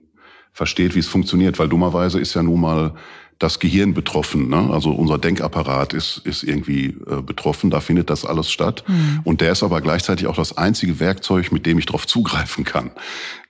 [0.53, 2.95] versteht, wie es funktioniert, weil dummerweise ist ja nun mal
[3.39, 4.49] das Gehirn betroffen.
[4.49, 4.71] Ne?
[4.71, 8.85] Also unser Denkapparat ist, ist irgendwie äh, betroffen, da findet das alles statt.
[8.87, 9.21] Mhm.
[9.25, 12.91] Und der ist aber gleichzeitig auch das einzige Werkzeug, mit dem ich darauf zugreifen kann.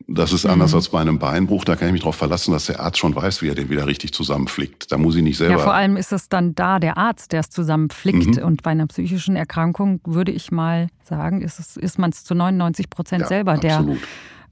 [0.08, 0.76] Das ist anders mhm.
[0.76, 3.42] als bei einem Beinbruch, da kann ich mich darauf verlassen, dass der Arzt schon weiß,
[3.42, 4.90] wie er den wieder richtig zusammenflickt.
[4.90, 5.54] Da muss ich nicht selber.
[5.54, 8.36] Ja, vor allem ist es dann da der Arzt, der es zusammenflickt.
[8.36, 8.42] Mhm.
[8.42, 12.34] Und bei einer psychischen Erkrankung würde ich mal sagen, ist, es, ist man es zu
[12.34, 13.98] 99 Prozent ja, selber, absolut.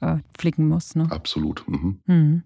[0.00, 0.94] der äh, flicken muss.
[0.94, 1.06] Ne?
[1.10, 1.64] Absolut.
[1.66, 2.42] Mhm.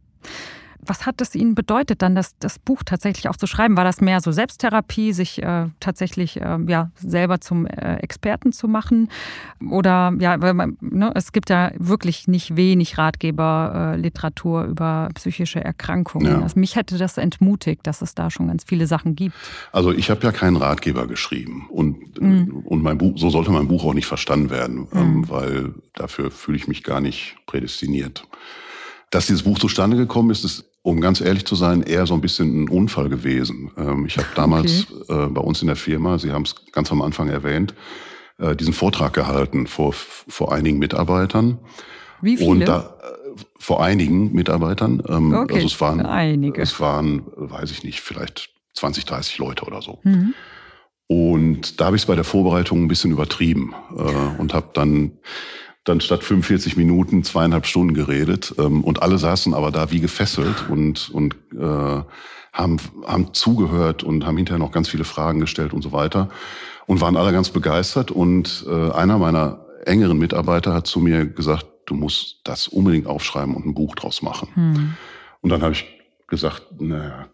[0.88, 3.76] Was hat es Ihnen bedeutet, dann das, das Buch tatsächlich auch zu schreiben?
[3.76, 8.68] War das mehr so Selbsttherapie, sich äh, tatsächlich äh, ja, selber zum äh, Experten zu
[8.68, 9.10] machen?
[9.70, 15.62] Oder ja, weil man, ne, es gibt ja wirklich nicht wenig Ratgeberliteratur äh, über psychische
[15.62, 16.32] Erkrankungen.
[16.32, 16.40] Ja.
[16.40, 19.34] Also mich hätte das entmutigt, dass es da schon ganz viele Sachen gibt.
[19.72, 22.62] Also ich habe ja keinen Ratgeber geschrieben und, mhm.
[22.64, 24.98] und mein Buch, so sollte mein Buch auch nicht verstanden werden, mhm.
[24.98, 28.26] ähm, weil dafür fühle ich mich gar nicht prädestiniert.
[29.10, 32.22] Dass dieses Buch zustande gekommen ist, ist, um ganz ehrlich zu sein, eher so ein
[32.22, 33.70] bisschen ein Unfall gewesen.
[33.76, 35.24] Ähm, ich habe damals okay.
[35.24, 37.74] äh, bei uns in der Firma, Sie haben es ganz am Anfang erwähnt,
[38.38, 41.58] äh, diesen Vortrag gehalten vor, vor einigen Mitarbeitern.
[42.22, 42.50] Wie viele?
[42.50, 45.02] Und da, äh, vor einigen Mitarbeitern.
[45.06, 46.62] Ähm, okay, also es waren, einige.
[46.62, 49.98] Es waren, weiß ich nicht, vielleicht 20, 30 Leute oder so.
[50.04, 50.32] Mhm.
[51.06, 55.12] Und da habe ich es bei der Vorbereitung ein bisschen übertrieben äh, und habe dann
[55.88, 60.68] dann statt 45 Minuten zweieinhalb Stunden geredet ähm, und alle saßen aber da wie gefesselt
[60.68, 62.02] und und äh,
[62.52, 66.28] haben haben zugehört und haben hinterher noch ganz viele Fragen gestellt und so weiter
[66.86, 71.66] und waren alle ganz begeistert und äh, einer meiner engeren Mitarbeiter hat zu mir gesagt,
[71.86, 74.48] du musst das unbedingt aufschreiben und ein Buch draus machen.
[74.54, 74.94] Hm.
[75.40, 75.86] Und dann habe ich
[76.26, 77.28] gesagt, naja,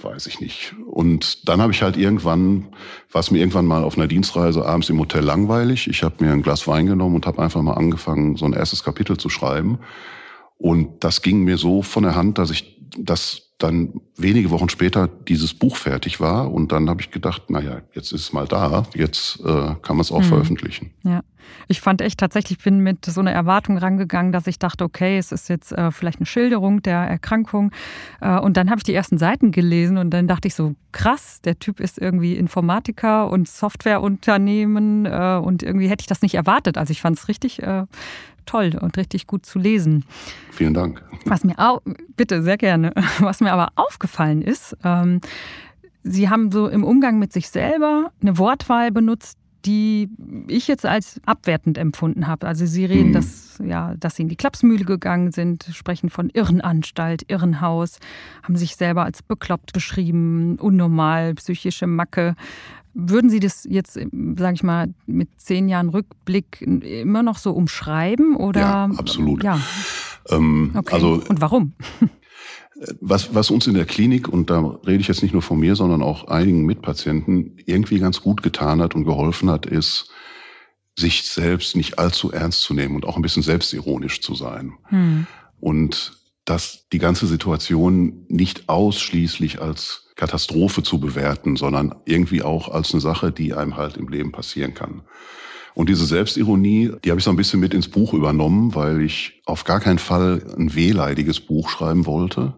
[0.00, 0.74] weiß ich nicht.
[0.86, 2.68] Und dann habe ich halt irgendwann,
[3.10, 5.88] war es mir irgendwann mal auf einer Dienstreise abends im Hotel langweilig.
[5.88, 8.84] Ich habe mir ein Glas Wein genommen und habe einfach mal angefangen, so ein erstes
[8.84, 9.78] Kapitel zu schreiben.
[10.58, 15.08] Und das ging mir so von der Hand, dass ich das dann wenige Wochen später
[15.08, 18.84] dieses Buch fertig war und dann habe ich gedacht, naja, jetzt ist es mal da,
[18.94, 20.24] jetzt äh, kann man es auch mhm.
[20.24, 20.90] veröffentlichen.
[21.02, 21.22] Ja,
[21.68, 25.32] ich fand echt tatsächlich, bin mit so einer Erwartung rangegangen, dass ich dachte, okay, es
[25.32, 27.72] ist jetzt äh, vielleicht eine Schilderung der Erkrankung
[28.20, 31.40] äh, und dann habe ich die ersten Seiten gelesen und dann dachte ich so, krass,
[31.42, 36.78] der Typ ist irgendwie Informatiker und Softwareunternehmen äh, und irgendwie hätte ich das nicht erwartet.
[36.78, 37.84] Also ich fand es richtig äh,
[38.46, 40.04] toll und richtig gut zu lesen.
[40.50, 41.02] Vielen Dank.
[41.24, 41.80] Was mir auch,
[42.16, 42.92] bitte, sehr gerne.
[43.18, 45.20] Was mir aber aufgefallen ist, ähm,
[46.02, 50.10] Sie haben so im Umgang mit sich selber eine Wortwahl benutzt, die
[50.48, 52.46] ich jetzt als abwertend empfunden habe.
[52.46, 53.12] Also Sie reden, mhm.
[53.14, 57.98] dass, ja, dass Sie in die Klapsmühle gegangen sind, sprechen von Irrenanstalt, Irrenhaus,
[58.42, 62.34] haben sich selber als bekloppt beschrieben, unnormal, psychische Macke.
[62.92, 68.36] Würden Sie das jetzt, sage ich mal, mit zehn Jahren Rückblick immer noch so umschreiben?
[68.36, 68.60] Oder?
[68.60, 69.42] Ja, absolut.
[69.42, 69.58] Ja.
[70.28, 70.94] Ähm, okay.
[70.94, 71.72] also, Und warum?
[73.00, 75.76] Was, was uns in der Klinik, und da rede ich jetzt nicht nur von mir,
[75.76, 80.10] sondern auch einigen Mitpatienten, irgendwie ganz gut getan hat und geholfen hat, ist,
[80.96, 84.74] sich selbst nicht allzu ernst zu nehmen und auch ein bisschen selbstironisch zu sein.
[84.88, 85.26] Hm.
[85.60, 92.92] Und dass die ganze Situation nicht ausschließlich als Katastrophe zu bewerten, sondern irgendwie auch als
[92.92, 95.02] eine Sache, die einem halt im Leben passieren kann.
[95.74, 99.42] Und diese Selbstironie, die habe ich so ein bisschen mit ins Buch übernommen, weil ich
[99.44, 102.54] auf gar keinen Fall ein wehleidiges Buch schreiben wollte.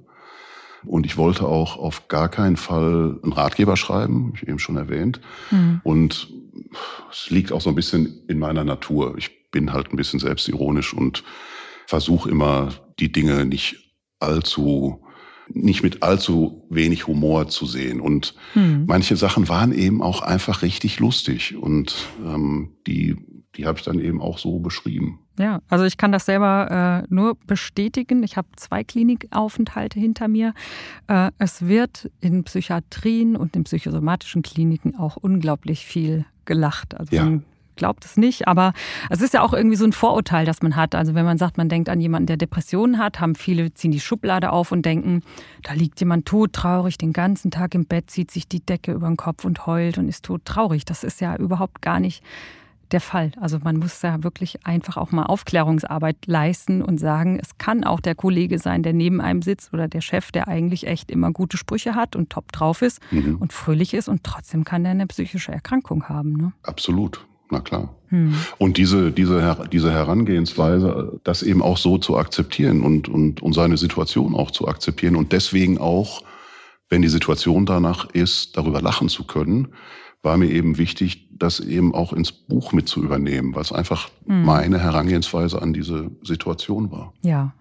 [0.85, 5.21] Und ich wollte auch auf gar keinen Fall einen Ratgeber schreiben, ich eben schon erwähnt.
[5.51, 5.81] Mhm.
[5.83, 6.29] Und
[7.11, 9.15] es liegt auch so ein bisschen in meiner Natur.
[9.17, 11.25] Ich bin halt ein bisschen selbstironisch und
[11.87, 15.03] versuche immer die Dinge nicht allzu
[15.49, 18.01] nicht mit allzu wenig Humor zu sehen.
[18.01, 18.85] Und hm.
[18.87, 21.57] manche Sachen waren eben auch einfach richtig lustig.
[21.57, 23.17] Und ähm, die,
[23.57, 25.21] die habe ich dann eben auch so beschrieben.
[25.39, 28.23] Ja, also ich kann das selber äh, nur bestätigen.
[28.23, 30.55] Ich habe zwei Klinikaufenthalte hinter mir.
[31.09, 36.97] Äh, es wird in Psychiatrien und in psychosomatischen Kliniken auch unglaublich viel gelacht.
[36.99, 37.39] Also ja.
[37.75, 38.73] glaubt es nicht, aber
[39.11, 40.95] es ist ja auch irgendwie so ein Vorurteil, das man hat.
[40.95, 44.01] Also wenn man sagt, man denkt an jemanden, der Depressionen hat, haben viele ziehen die
[44.01, 45.23] Schublade auf und denken,
[45.65, 49.09] da liegt jemand tot traurig den ganzen Tag im Bett, zieht sich die Decke über
[49.09, 50.87] den Kopf und heult und ist tot traurig.
[50.87, 52.23] Das ist ja überhaupt gar nicht
[52.93, 53.33] der Fall.
[53.41, 58.01] Also man muss ja wirklich einfach auch mal Aufklärungsarbeit leisten und sagen, es kann auch
[58.01, 61.57] der Kollege sein, der neben einem sitzt oder der Chef, der eigentlich echt immer gute
[61.57, 63.37] Sprüche hat und top drauf ist mhm.
[63.37, 66.37] und fröhlich ist und trotzdem kann der eine psychische Erkrankung haben.
[66.37, 66.53] Ne?
[66.63, 67.27] Absolut.
[67.51, 67.95] Na klar.
[68.09, 68.35] Hm.
[68.59, 73.77] Und diese, diese, diese Herangehensweise, das eben auch so zu akzeptieren und, und, und seine
[73.77, 76.23] Situation auch zu akzeptieren und deswegen auch,
[76.89, 79.69] wenn die Situation danach ist, darüber lachen zu können,
[80.23, 84.09] war mir eben wichtig, das eben auch ins Buch mit zu übernehmen, weil es einfach
[84.27, 84.45] mhm.
[84.45, 87.13] meine Herangehensweise an diese Situation war.
[87.23, 87.53] Ja,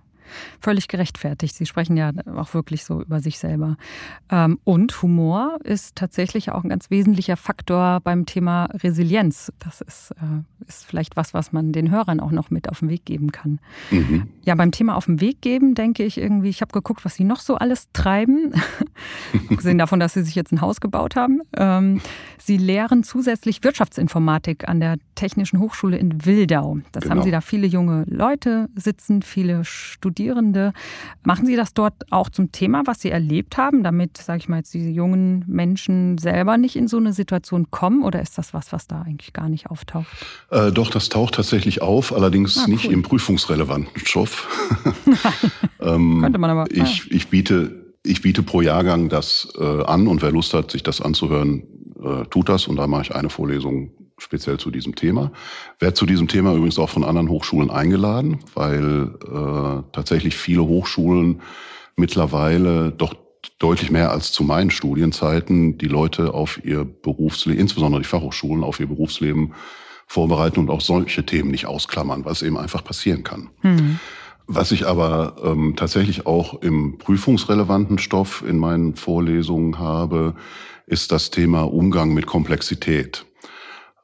[0.60, 1.56] völlig gerechtfertigt.
[1.56, 3.78] Sie sprechen ja auch wirklich so über sich selber.
[4.30, 9.52] Ähm, und Humor ist tatsächlich auch ein ganz wesentlicher Faktor beim Thema Resilienz.
[9.60, 12.89] Das ist, äh, ist vielleicht was, was man den Hörern auch noch mit auf den
[12.89, 13.60] Weg geben kann.
[13.91, 14.28] Mhm.
[14.43, 17.24] Ja, beim Thema auf den Weg geben denke ich irgendwie, ich habe geguckt, was Sie
[17.24, 18.54] noch so alles treiben.
[19.50, 21.41] Abgesehen davon, dass Sie sich jetzt ein Haus gebaut haben.
[21.56, 22.02] Ähm,
[22.38, 26.80] Sie lehren zusätzlich Wirtschaftsinformatik an der Technischen Hochschule in Wildau.
[26.91, 27.15] Das genau.
[27.15, 30.74] haben Sie da viele junge Leute sitzen, viele Studierende Studierende.
[31.24, 34.58] Machen Sie das dort auch zum Thema, was Sie erlebt haben, damit, sage ich mal,
[34.58, 38.04] jetzt diese jungen Menschen selber nicht in so eine Situation kommen?
[38.04, 40.08] Oder ist das was, was da eigentlich gar nicht auftaucht?
[40.50, 42.74] Äh, doch, das taucht tatsächlich auf, allerdings ah, cool.
[42.74, 44.48] nicht im prüfungsrelevanten Stoff.
[45.80, 46.66] ähm, Könnte man aber.
[46.72, 50.82] Ich, ich, biete, ich biete pro Jahrgang das äh, an und wer Lust hat, sich
[50.82, 51.64] das anzuhören,
[52.04, 52.68] äh, tut das.
[52.68, 55.32] Und da mache ich eine Vorlesung speziell zu diesem Thema.
[55.80, 61.41] Werde zu diesem Thema übrigens auch von anderen Hochschulen eingeladen, weil äh, tatsächlich viele Hochschulen
[61.95, 63.13] mittlerweile doch
[63.60, 68.80] deutlich mehr als zu meinen Studienzeiten die Leute auf ihr Berufsleben, insbesondere die Fachhochschulen, auf
[68.80, 69.54] ihr Berufsleben
[70.08, 73.49] vorbereiten und auch solche Themen nicht ausklammern, weil es eben einfach passieren kann.
[73.62, 73.99] Mhm.
[74.47, 80.36] Was ich aber ähm, tatsächlich auch im prüfungsrelevanten Stoff in meinen Vorlesungen habe,
[80.86, 83.25] ist das Thema Umgang mit Komplexität.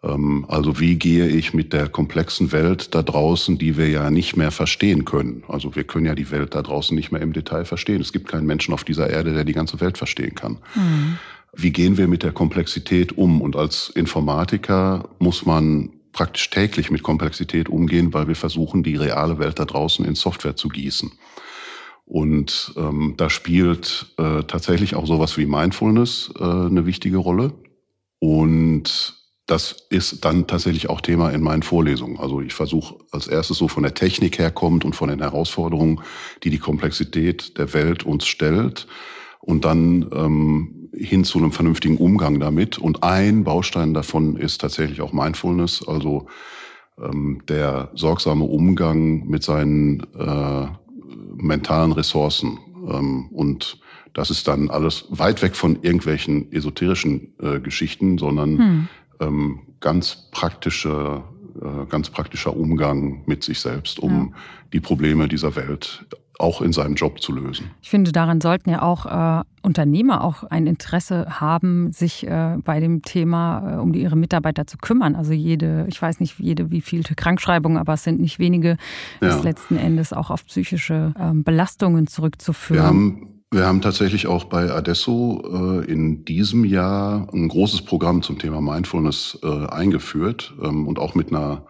[0.04, 4.36] Ähm, also wie gehe ich mit der komplexen Welt da draußen, die wir ja nicht
[4.36, 5.44] mehr verstehen können.
[5.48, 8.02] Also wir können ja die Welt da draußen nicht mehr im Detail verstehen.
[8.02, 10.58] Es gibt keinen Menschen auf dieser Erde, der die ganze Welt verstehen kann.
[10.76, 11.18] Mhm.
[11.54, 13.42] Wie gehen wir mit der Komplexität um?
[13.42, 19.40] Und als Informatiker muss man praktisch täglich mit Komplexität umgehen, weil wir versuchen, die reale
[19.40, 21.12] Welt da draußen in Software zu gießen.
[22.06, 27.54] Und ähm, da spielt äh, tatsächlich auch sowas wie Mindfulness äh, eine wichtige Rolle.
[28.20, 29.21] Und
[29.52, 32.18] das ist dann tatsächlich auch Thema in meinen Vorlesungen.
[32.18, 36.00] Also ich versuche als erstes so von der Technik herkommt und von den Herausforderungen,
[36.44, 38.88] die die Komplexität der Welt uns stellt
[39.42, 42.78] und dann ähm, hin zu einem vernünftigen Umgang damit.
[42.78, 46.28] Und ein Baustein davon ist tatsächlich auch Mindfulness, also
[46.98, 50.68] ähm, der sorgsame Umgang mit seinen äh,
[51.36, 52.58] mentalen Ressourcen.
[52.88, 53.80] Ähm, und
[54.14, 58.88] das ist dann alles weit weg von irgendwelchen esoterischen äh, Geschichten, sondern hm
[59.22, 61.24] ähm, ganz praktische,
[61.62, 64.40] äh, ganz praktischer Umgang mit sich selbst, um ja.
[64.74, 66.06] die Probleme dieser Welt
[66.42, 67.70] auch in seinem Job zu lösen.
[67.82, 72.80] Ich finde, daran sollten ja auch äh, Unternehmer auch ein Interesse haben, sich äh, bei
[72.80, 75.16] dem Thema äh, um die, ihre Mitarbeiter zu kümmern.
[75.16, 78.78] Also jede, ich weiß nicht, jede wie vielte Krankschreibung, aber es sind nicht wenige,
[79.22, 79.30] ja.
[79.30, 82.82] ist letzten Endes auch auf psychische ähm, Belastungen zurückzuführen.
[82.82, 88.22] Wir haben wir haben tatsächlich auch bei Adesso äh, in diesem Jahr ein großes Programm
[88.22, 91.66] zum Thema Mindfulness äh, eingeführt ähm, und auch mit einer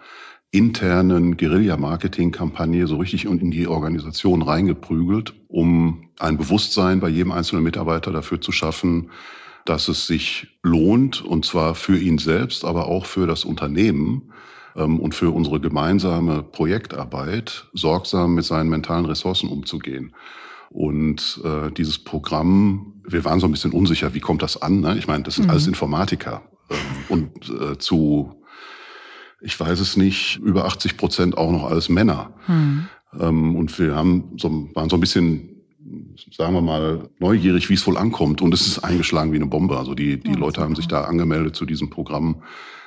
[0.52, 8.12] internen Guerilla-Marketing-Kampagne so richtig in die Organisation reingeprügelt, um ein Bewusstsein bei jedem einzelnen Mitarbeiter
[8.12, 9.10] dafür zu schaffen,
[9.66, 14.32] dass es sich lohnt, und zwar für ihn selbst, aber auch für das Unternehmen
[14.76, 20.14] ähm, und für unsere gemeinsame Projektarbeit, sorgsam mit seinen mentalen Ressourcen umzugehen.
[20.72, 24.80] Und äh, dieses Programm, wir waren so ein bisschen unsicher, wie kommt das an?
[24.80, 24.98] Ne?
[24.98, 25.52] Ich meine, das sind mhm.
[25.52, 26.44] alles Informatiker.
[26.70, 26.78] Ähm,
[27.10, 28.42] und äh, zu,
[29.42, 32.34] ich weiß es nicht, über 80 Prozent auch noch alles Männer.
[32.48, 32.86] Mhm.
[33.20, 35.52] Ähm, und wir haben so, waren so ein bisschen
[36.32, 38.42] sagen wir mal, neugierig, wie es wohl ankommt.
[38.42, 39.78] Und es ist eingeschlagen wie eine Bombe.
[39.78, 42.44] Also die, die ja, Leute haben sich da angemeldet zu diesem Programm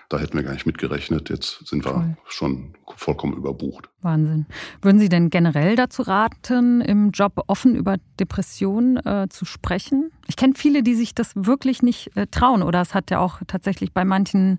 [0.08, 1.30] da hätten wir gar nicht mitgerechnet.
[1.30, 2.16] Jetzt sind wir Voll.
[2.28, 3.88] schon vollkommen überbucht.
[4.02, 4.46] Wahnsinn.
[4.82, 10.10] Würden Sie denn generell dazu raten, im Job offen über Depressionen äh, zu sprechen?
[10.26, 12.62] Ich kenne viele, die sich das wirklich nicht äh, trauen.
[12.62, 14.58] Oder es hat ja auch tatsächlich bei manchen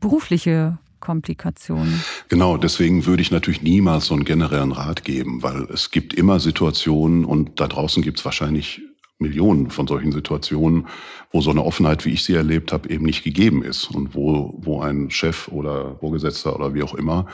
[0.00, 2.02] berufliche Komplikationen.
[2.28, 6.40] Genau, deswegen würde ich natürlich niemals so einen generellen Rat geben, weil es gibt immer
[6.40, 8.82] Situationen und da draußen gibt es wahrscheinlich
[9.18, 10.86] Millionen von solchen Situationen,
[11.32, 14.54] wo so eine Offenheit, wie ich sie erlebt habe, eben nicht gegeben ist und wo,
[14.58, 17.26] wo ein Chef oder Vorgesetzter oder wie auch immer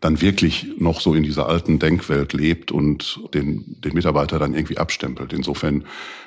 [0.00, 4.78] dann wirklich noch so in dieser alten Denkwelt lebt und den, den Mitarbeiter dann irgendwie
[4.78, 5.32] abstempelt.
[5.32, 5.84] Insofern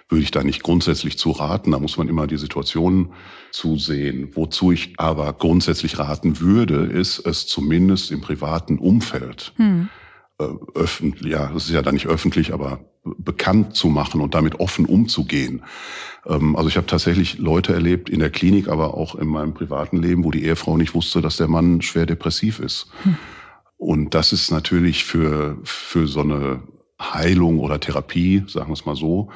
[0.09, 1.71] würde ich da nicht grundsätzlich zu raten.
[1.71, 3.13] Da muss man immer die Situation
[3.51, 4.29] zusehen.
[4.35, 9.53] Wozu ich aber grundsätzlich raten würde, ist es zumindest im privaten Umfeld.
[9.57, 9.89] Hm
[10.39, 10.45] äh,
[10.75, 14.85] öffentlich, ja, das ist ja dann nicht öffentlich, aber bekannt zu machen und damit offen
[14.85, 15.63] umzugehen.
[16.25, 19.97] Ähm, also ich habe tatsächlich Leute erlebt in der Klinik, aber auch in meinem privaten
[19.97, 22.87] Leben, wo die Ehefrau nicht wusste, dass der Mann schwer depressiv ist.
[23.03, 23.17] Hm.
[23.77, 26.63] Und das ist natürlich für, für so eine
[27.01, 29.29] Heilung oder Therapie, sagen wir es mal so,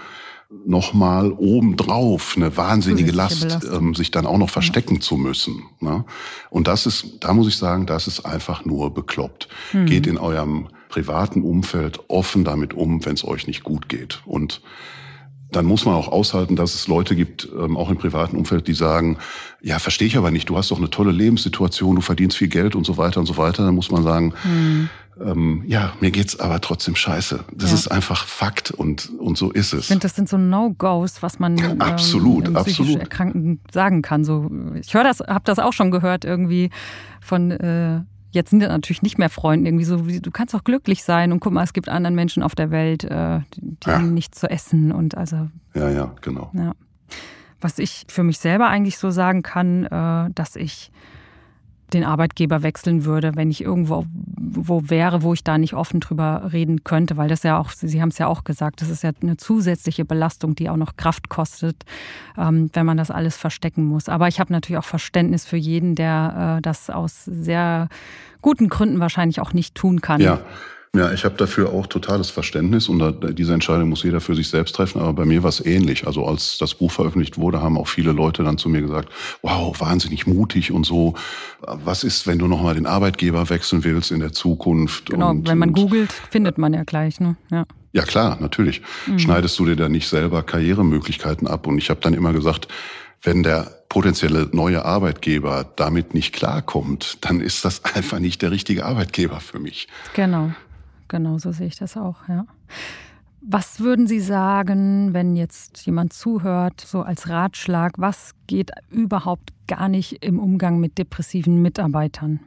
[0.65, 5.01] nochmal obendrauf eine wahnsinnige Last, ähm, sich dann auch noch verstecken ja.
[5.01, 5.63] zu müssen.
[5.81, 6.05] Ne?
[6.49, 9.49] Und das ist, da muss ich sagen, das ist einfach nur bekloppt.
[9.71, 9.85] Hm.
[9.85, 14.21] Geht in eurem privaten Umfeld offen damit um, wenn es euch nicht gut geht.
[14.25, 14.61] Und
[15.51, 18.73] dann muss man auch aushalten, dass es Leute gibt, ähm, auch im privaten Umfeld, die
[18.73, 19.17] sagen,
[19.61, 22.75] ja, verstehe ich aber nicht, du hast doch eine tolle Lebenssituation, du verdienst viel Geld
[22.75, 23.63] und so weiter und so weiter.
[23.63, 24.89] Dann muss man sagen, hm.
[25.21, 27.45] ähm, ja, mir geht's aber trotzdem scheiße.
[27.53, 27.75] Das ja.
[27.75, 29.81] ist einfach Fakt und, und so ist es.
[29.81, 32.99] Ich finde, das sind so No-Gos, was man ähm, absolut, absolut.
[32.99, 34.25] Erkrankten sagen kann.
[34.25, 36.71] So, ich höre das, habe das auch schon gehört irgendwie
[37.21, 38.01] von äh,
[38.37, 41.41] jetzt sind das natürlich nicht mehr Freunde, irgendwie so, du kannst auch glücklich sein und
[41.41, 43.95] guck mal, es gibt anderen Menschen auf der Welt, äh, die ja.
[43.95, 45.49] haben nichts zu essen und also.
[45.73, 46.49] Ja, ja, genau.
[46.53, 46.73] Ja.
[47.59, 50.91] Was ich für mich selber eigentlich so sagen kann, äh, dass ich
[51.93, 54.05] den Arbeitgeber wechseln würde, wenn ich irgendwo
[54.65, 58.01] wo wäre, wo ich da nicht offen drüber reden könnte, weil das ja auch, Sie
[58.01, 61.29] haben es ja auch gesagt, das ist ja eine zusätzliche Belastung, die auch noch Kraft
[61.29, 61.83] kostet,
[62.37, 64.09] ähm, wenn man das alles verstecken muss.
[64.09, 67.89] Aber ich habe natürlich auch Verständnis für jeden, der äh, das aus sehr
[68.41, 70.21] guten Gründen wahrscheinlich auch nicht tun kann.
[70.21, 70.39] Ja.
[70.95, 74.75] Ja, ich habe dafür auch totales Verständnis und diese Entscheidung muss jeder für sich selbst
[74.75, 75.01] treffen.
[75.01, 76.07] Aber bei mir war es ähnlich.
[76.07, 79.09] Also als das Buch veröffentlicht wurde, haben auch viele Leute dann zu mir gesagt,
[79.41, 81.13] wow, wahnsinnig mutig und so.
[81.61, 85.09] Was ist, wenn du nochmal den Arbeitgeber wechseln willst in der Zukunft?
[85.09, 87.19] Genau, und, wenn man googelt, findet man ja gleich.
[87.19, 87.35] Ne?
[87.51, 87.65] Ja.
[87.91, 88.81] ja, klar, natürlich.
[89.07, 89.19] Mhm.
[89.19, 91.67] Schneidest du dir da nicht selber Karrieremöglichkeiten ab?
[91.67, 92.69] Und ich habe dann immer gesagt,
[93.21, 98.85] wenn der potenzielle neue Arbeitgeber damit nicht klarkommt, dann ist das einfach nicht der richtige
[98.85, 99.87] Arbeitgeber für mich.
[100.13, 100.51] Genau
[101.07, 102.45] genau so sehe ich das auch, ja.
[103.41, 109.87] Was würden Sie sagen, wenn jetzt jemand zuhört, so als Ratschlag, was geht überhaupt gar
[109.89, 112.41] nicht im Umgang mit depressiven Mitarbeitern?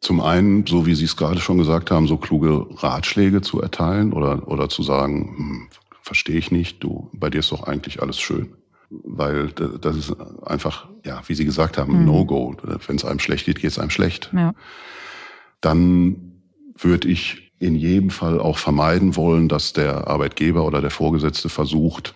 [0.00, 4.12] Zum einen, so wie Sie es gerade schon gesagt haben, so kluge Ratschläge zu erteilen
[4.12, 5.68] oder, oder zu sagen, hm,
[6.02, 8.54] verstehe ich nicht, du, bei dir ist doch eigentlich alles schön.
[8.90, 12.04] Weil das ist einfach, ja, wie Sie gesagt haben, mhm.
[12.04, 12.56] No-Go.
[12.86, 14.30] Wenn es einem schlecht geht, geht es einem schlecht.
[14.34, 14.52] Ja.
[15.60, 16.42] Dann
[16.78, 22.14] würde ich in jedem Fall auch vermeiden wollen, dass der Arbeitgeber oder der Vorgesetzte versucht,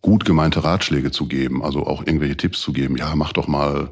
[0.00, 2.96] gut gemeinte Ratschläge zu geben, also auch irgendwelche Tipps zu geben.
[2.96, 3.90] Ja, mach doch mal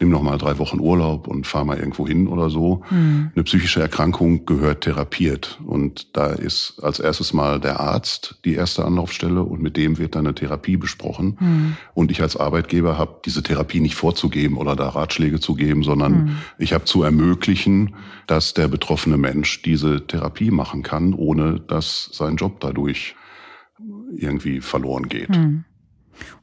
[0.00, 2.82] nimm noch mal drei Wochen Urlaub und fahr mal irgendwo hin oder so.
[2.90, 3.30] Mhm.
[3.34, 5.60] Eine psychische Erkrankung gehört therapiert.
[5.64, 10.14] Und da ist als erstes mal der Arzt die erste Anlaufstelle und mit dem wird
[10.14, 11.36] dann eine Therapie besprochen.
[11.38, 11.76] Mhm.
[11.94, 16.12] Und ich als Arbeitgeber habe diese Therapie nicht vorzugeben oder da Ratschläge zu geben, sondern
[16.12, 16.36] mhm.
[16.58, 17.94] ich habe zu ermöglichen,
[18.26, 23.14] dass der betroffene Mensch diese Therapie machen kann, ohne dass sein Job dadurch
[24.16, 25.30] irgendwie verloren geht.
[25.30, 25.64] Mhm.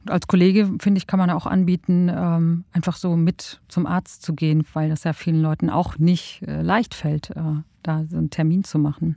[0.04, 4.22] Und als Kollege, finde ich, kann man auch anbieten, ähm, einfach so mit zum Arzt
[4.22, 7.42] zu gehen, weil das ja vielen Leuten auch nicht äh, leicht fällt, äh,
[7.82, 9.16] da so einen Termin zu machen.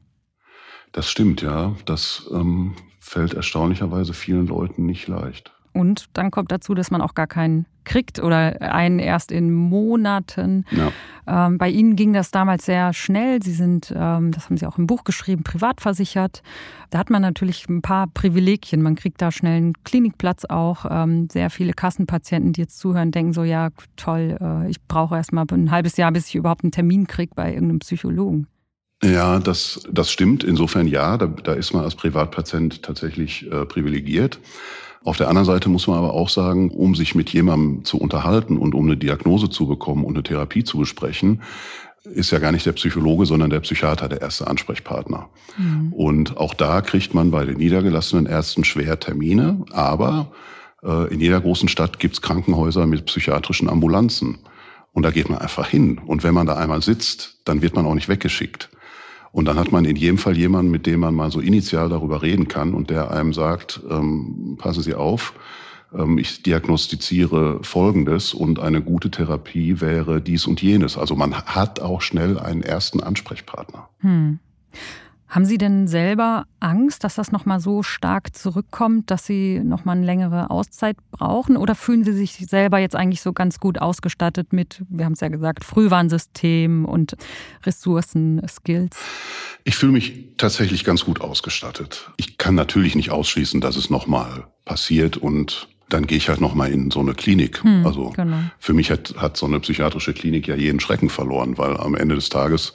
[0.92, 1.76] Das stimmt, ja.
[1.86, 5.54] Das ähm, fällt erstaunlicherweise vielen Leuten nicht leicht.
[5.74, 10.66] Und dann kommt dazu, dass man auch gar keinen kriegt oder einen erst in Monaten.
[10.72, 11.48] Ja.
[11.48, 13.42] Ähm, bei Ihnen ging das damals sehr schnell.
[13.42, 16.44] Sie sind, ähm, das haben Sie auch im Buch geschrieben, privat versichert.
[16.90, 18.82] Da hat man natürlich ein paar Privilegien.
[18.82, 20.86] Man kriegt da schnell einen Klinikplatz auch.
[20.90, 25.34] Ähm, sehr viele Kassenpatienten, die jetzt zuhören, denken so, ja toll, äh, ich brauche erst
[25.34, 28.48] mal ein halbes Jahr, bis ich überhaupt einen Termin kriege bei irgendeinem Psychologen.
[29.04, 30.44] Ja, das, das stimmt.
[30.44, 34.40] Insofern ja, da, da ist man als Privatpatient tatsächlich äh, privilegiert.
[35.04, 38.58] Auf der anderen Seite muss man aber auch sagen, um sich mit jemandem zu unterhalten
[38.58, 41.42] und um eine Diagnose zu bekommen und eine Therapie zu besprechen,
[42.04, 45.30] ist ja gar nicht der Psychologe, sondern der Psychiater der erste Ansprechpartner.
[45.58, 45.94] Mhm.
[45.94, 50.32] Und auch da kriegt man bei den niedergelassenen Ärzten schwer Termine, aber
[50.84, 54.40] äh, in jeder großen Stadt gibt's Krankenhäuser mit psychiatrischen Ambulanzen.
[54.94, 56.00] Und da geht man einfach hin.
[56.00, 58.70] Und wenn man da einmal sitzt, dann wird man auch nicht weggeschickt.
[59.32, 62.22] Und dann hat man in jedem Fall jemanden, mit dem man mal so initial darüber
[62.22, 65.34] reden kann und der einem sagt, ähm, passen Sie auf,
[65.94, 70.98] ähm, ich diagnostiziere Folgendes und eine gute Therapie wäre dies und jenes.
[70.98, 73.88] Also man hat auch schnell einen ersten Ansprechpartner.
[74.00, 74.40] Hm.
[75.32, 80.06] Haben Sie denn selber Angst, dass das nochmal so stark zurückkommt, dass Sie nochmal eine
[80.06, 81.56] längere Auszeit brauchen?
[81.56, 85.22] Oder fühlen Sie sich selber jetzt eigentlich so ganz gut ausgestattet mit, wir haben es
[85.22, 87.16] ja gesagt, Frühwarnsystem und
[87.66, 88.98] Ressourcen, Skills?
[89.64, 92.12] Ich fühle mich tatsächlich ganz gut ausgestattet.
[92.18, 96.74] Ich kann natürlich nicht ausschließen, dass es nochmal passiert und dann gehe ich halt nochmal
[96.74, 97.64] in so eine Klinik.
[97.64, 98.40] Hm, also genau.
[98.60, 102.16] für mich hat, hat so eine psychiatrische Klinik ja jeden Schrecken verloren, weil am Ende
[102.16, 102.74] des Tages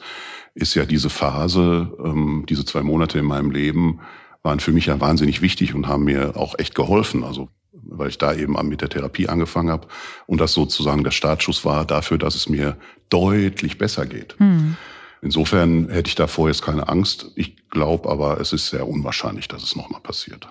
[0.56, 4.00] ist ja diese Phase, ähm, diese zwei Monate in meinem Leben
[4.42, 7.24] waren für mich ja wahnsinnig wichtig und haben mir auch echt geholfen.
[7.24, 7.48] Also
[7.88, 9.86] weil ich da eben mit der Therapie angefangen habe
[10.26, 12.76] und das sozusagen der Startschuss war dafür, dass es mir
[13.10, 14.34] deutlich besser geht.
[14.38, 14.76] Hm.
[15.22, 17.30] Insofern hätte ich davor jetzt keine Angst.
[17.36, 20.48] Ich glaube aber, es ist sehr unwahrscheinlich, dass es nochmal passiert.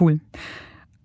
[0.00, 0.20] Cool.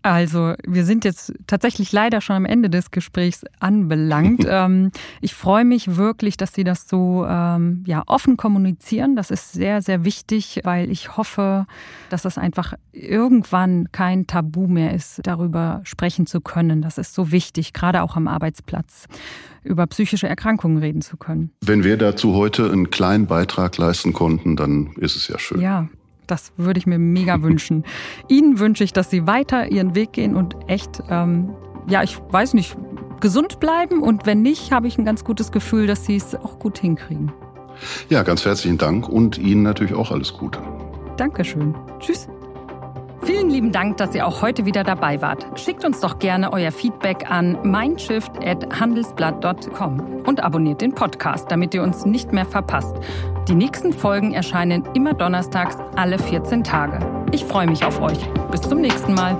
[0.03, 4.45] Also, wir sind jetzt tatsächlich leider schon am Ende des Gesprächs anbelangt.
[4.51, 4.91] Ähm,
[5.21, 9.15] ich freue mich wirklich, dass Sie das so ähm, ja, offen kommunizieren.
[9.15, 11.67] Das ist sehr, sehr wichtig, weil ich hoffe,
[12.09, 16.81] dass das einfach irgendwann kein Tabu mehr ist, darüber sprechen zu können.
[16.81, 19.05] Das ist so wichtig, gerade auch am Arbeitsplatz,
[19.63, 21.51] über psychische Erkrankungen reden zu können.
[21.61, 25.61] Wenn wir dazu heute einen kleinen Beitrag leisten konnten, dann ist es ja schön.
[25.61, 25.87] Ja,
[26.27, 27.83] das würde ich mir mega wünschen.
[28.27, 31.53] Ihnen wünsche ich, dass Sie weiter Ihren Weg gehen und echt, ähm,
[31.87, 32.77] ja, ich weiß nicht,
[33.19, 34.01] gesund bleiben.
[34.01, 37.31] Und wenn nicht, habe ich ein ganz gutes Gefühl, dass Sie es auch gut hinkriegen.
[38.09, 40.59] Ja, ganz herzlichen Dank und Ihnen natürlich auch alles Gute.
[41.17, 41.75] Dankeschön.
[41.99, 42.27] Tschüss.
[43.23, 45.45] Vielen lieben Dank, dass ihr auch heute wieder dabei wart.
[45.59, 52.03] Schickt uns doch gerne euer Feedback an mindshift.handelsblatt.com und abonniert den Podcast, damit ihr uns
[52.03, 52.95] nicht mehr verpasst.
[53.47, 56.99] Die nächsten Folgen erscheinen immer donnerstags alle 14 Tage.
[57.31, 58.19] Ich freue mich auf euch.
[58.51, 59.35] Bis zum nächsten Mal.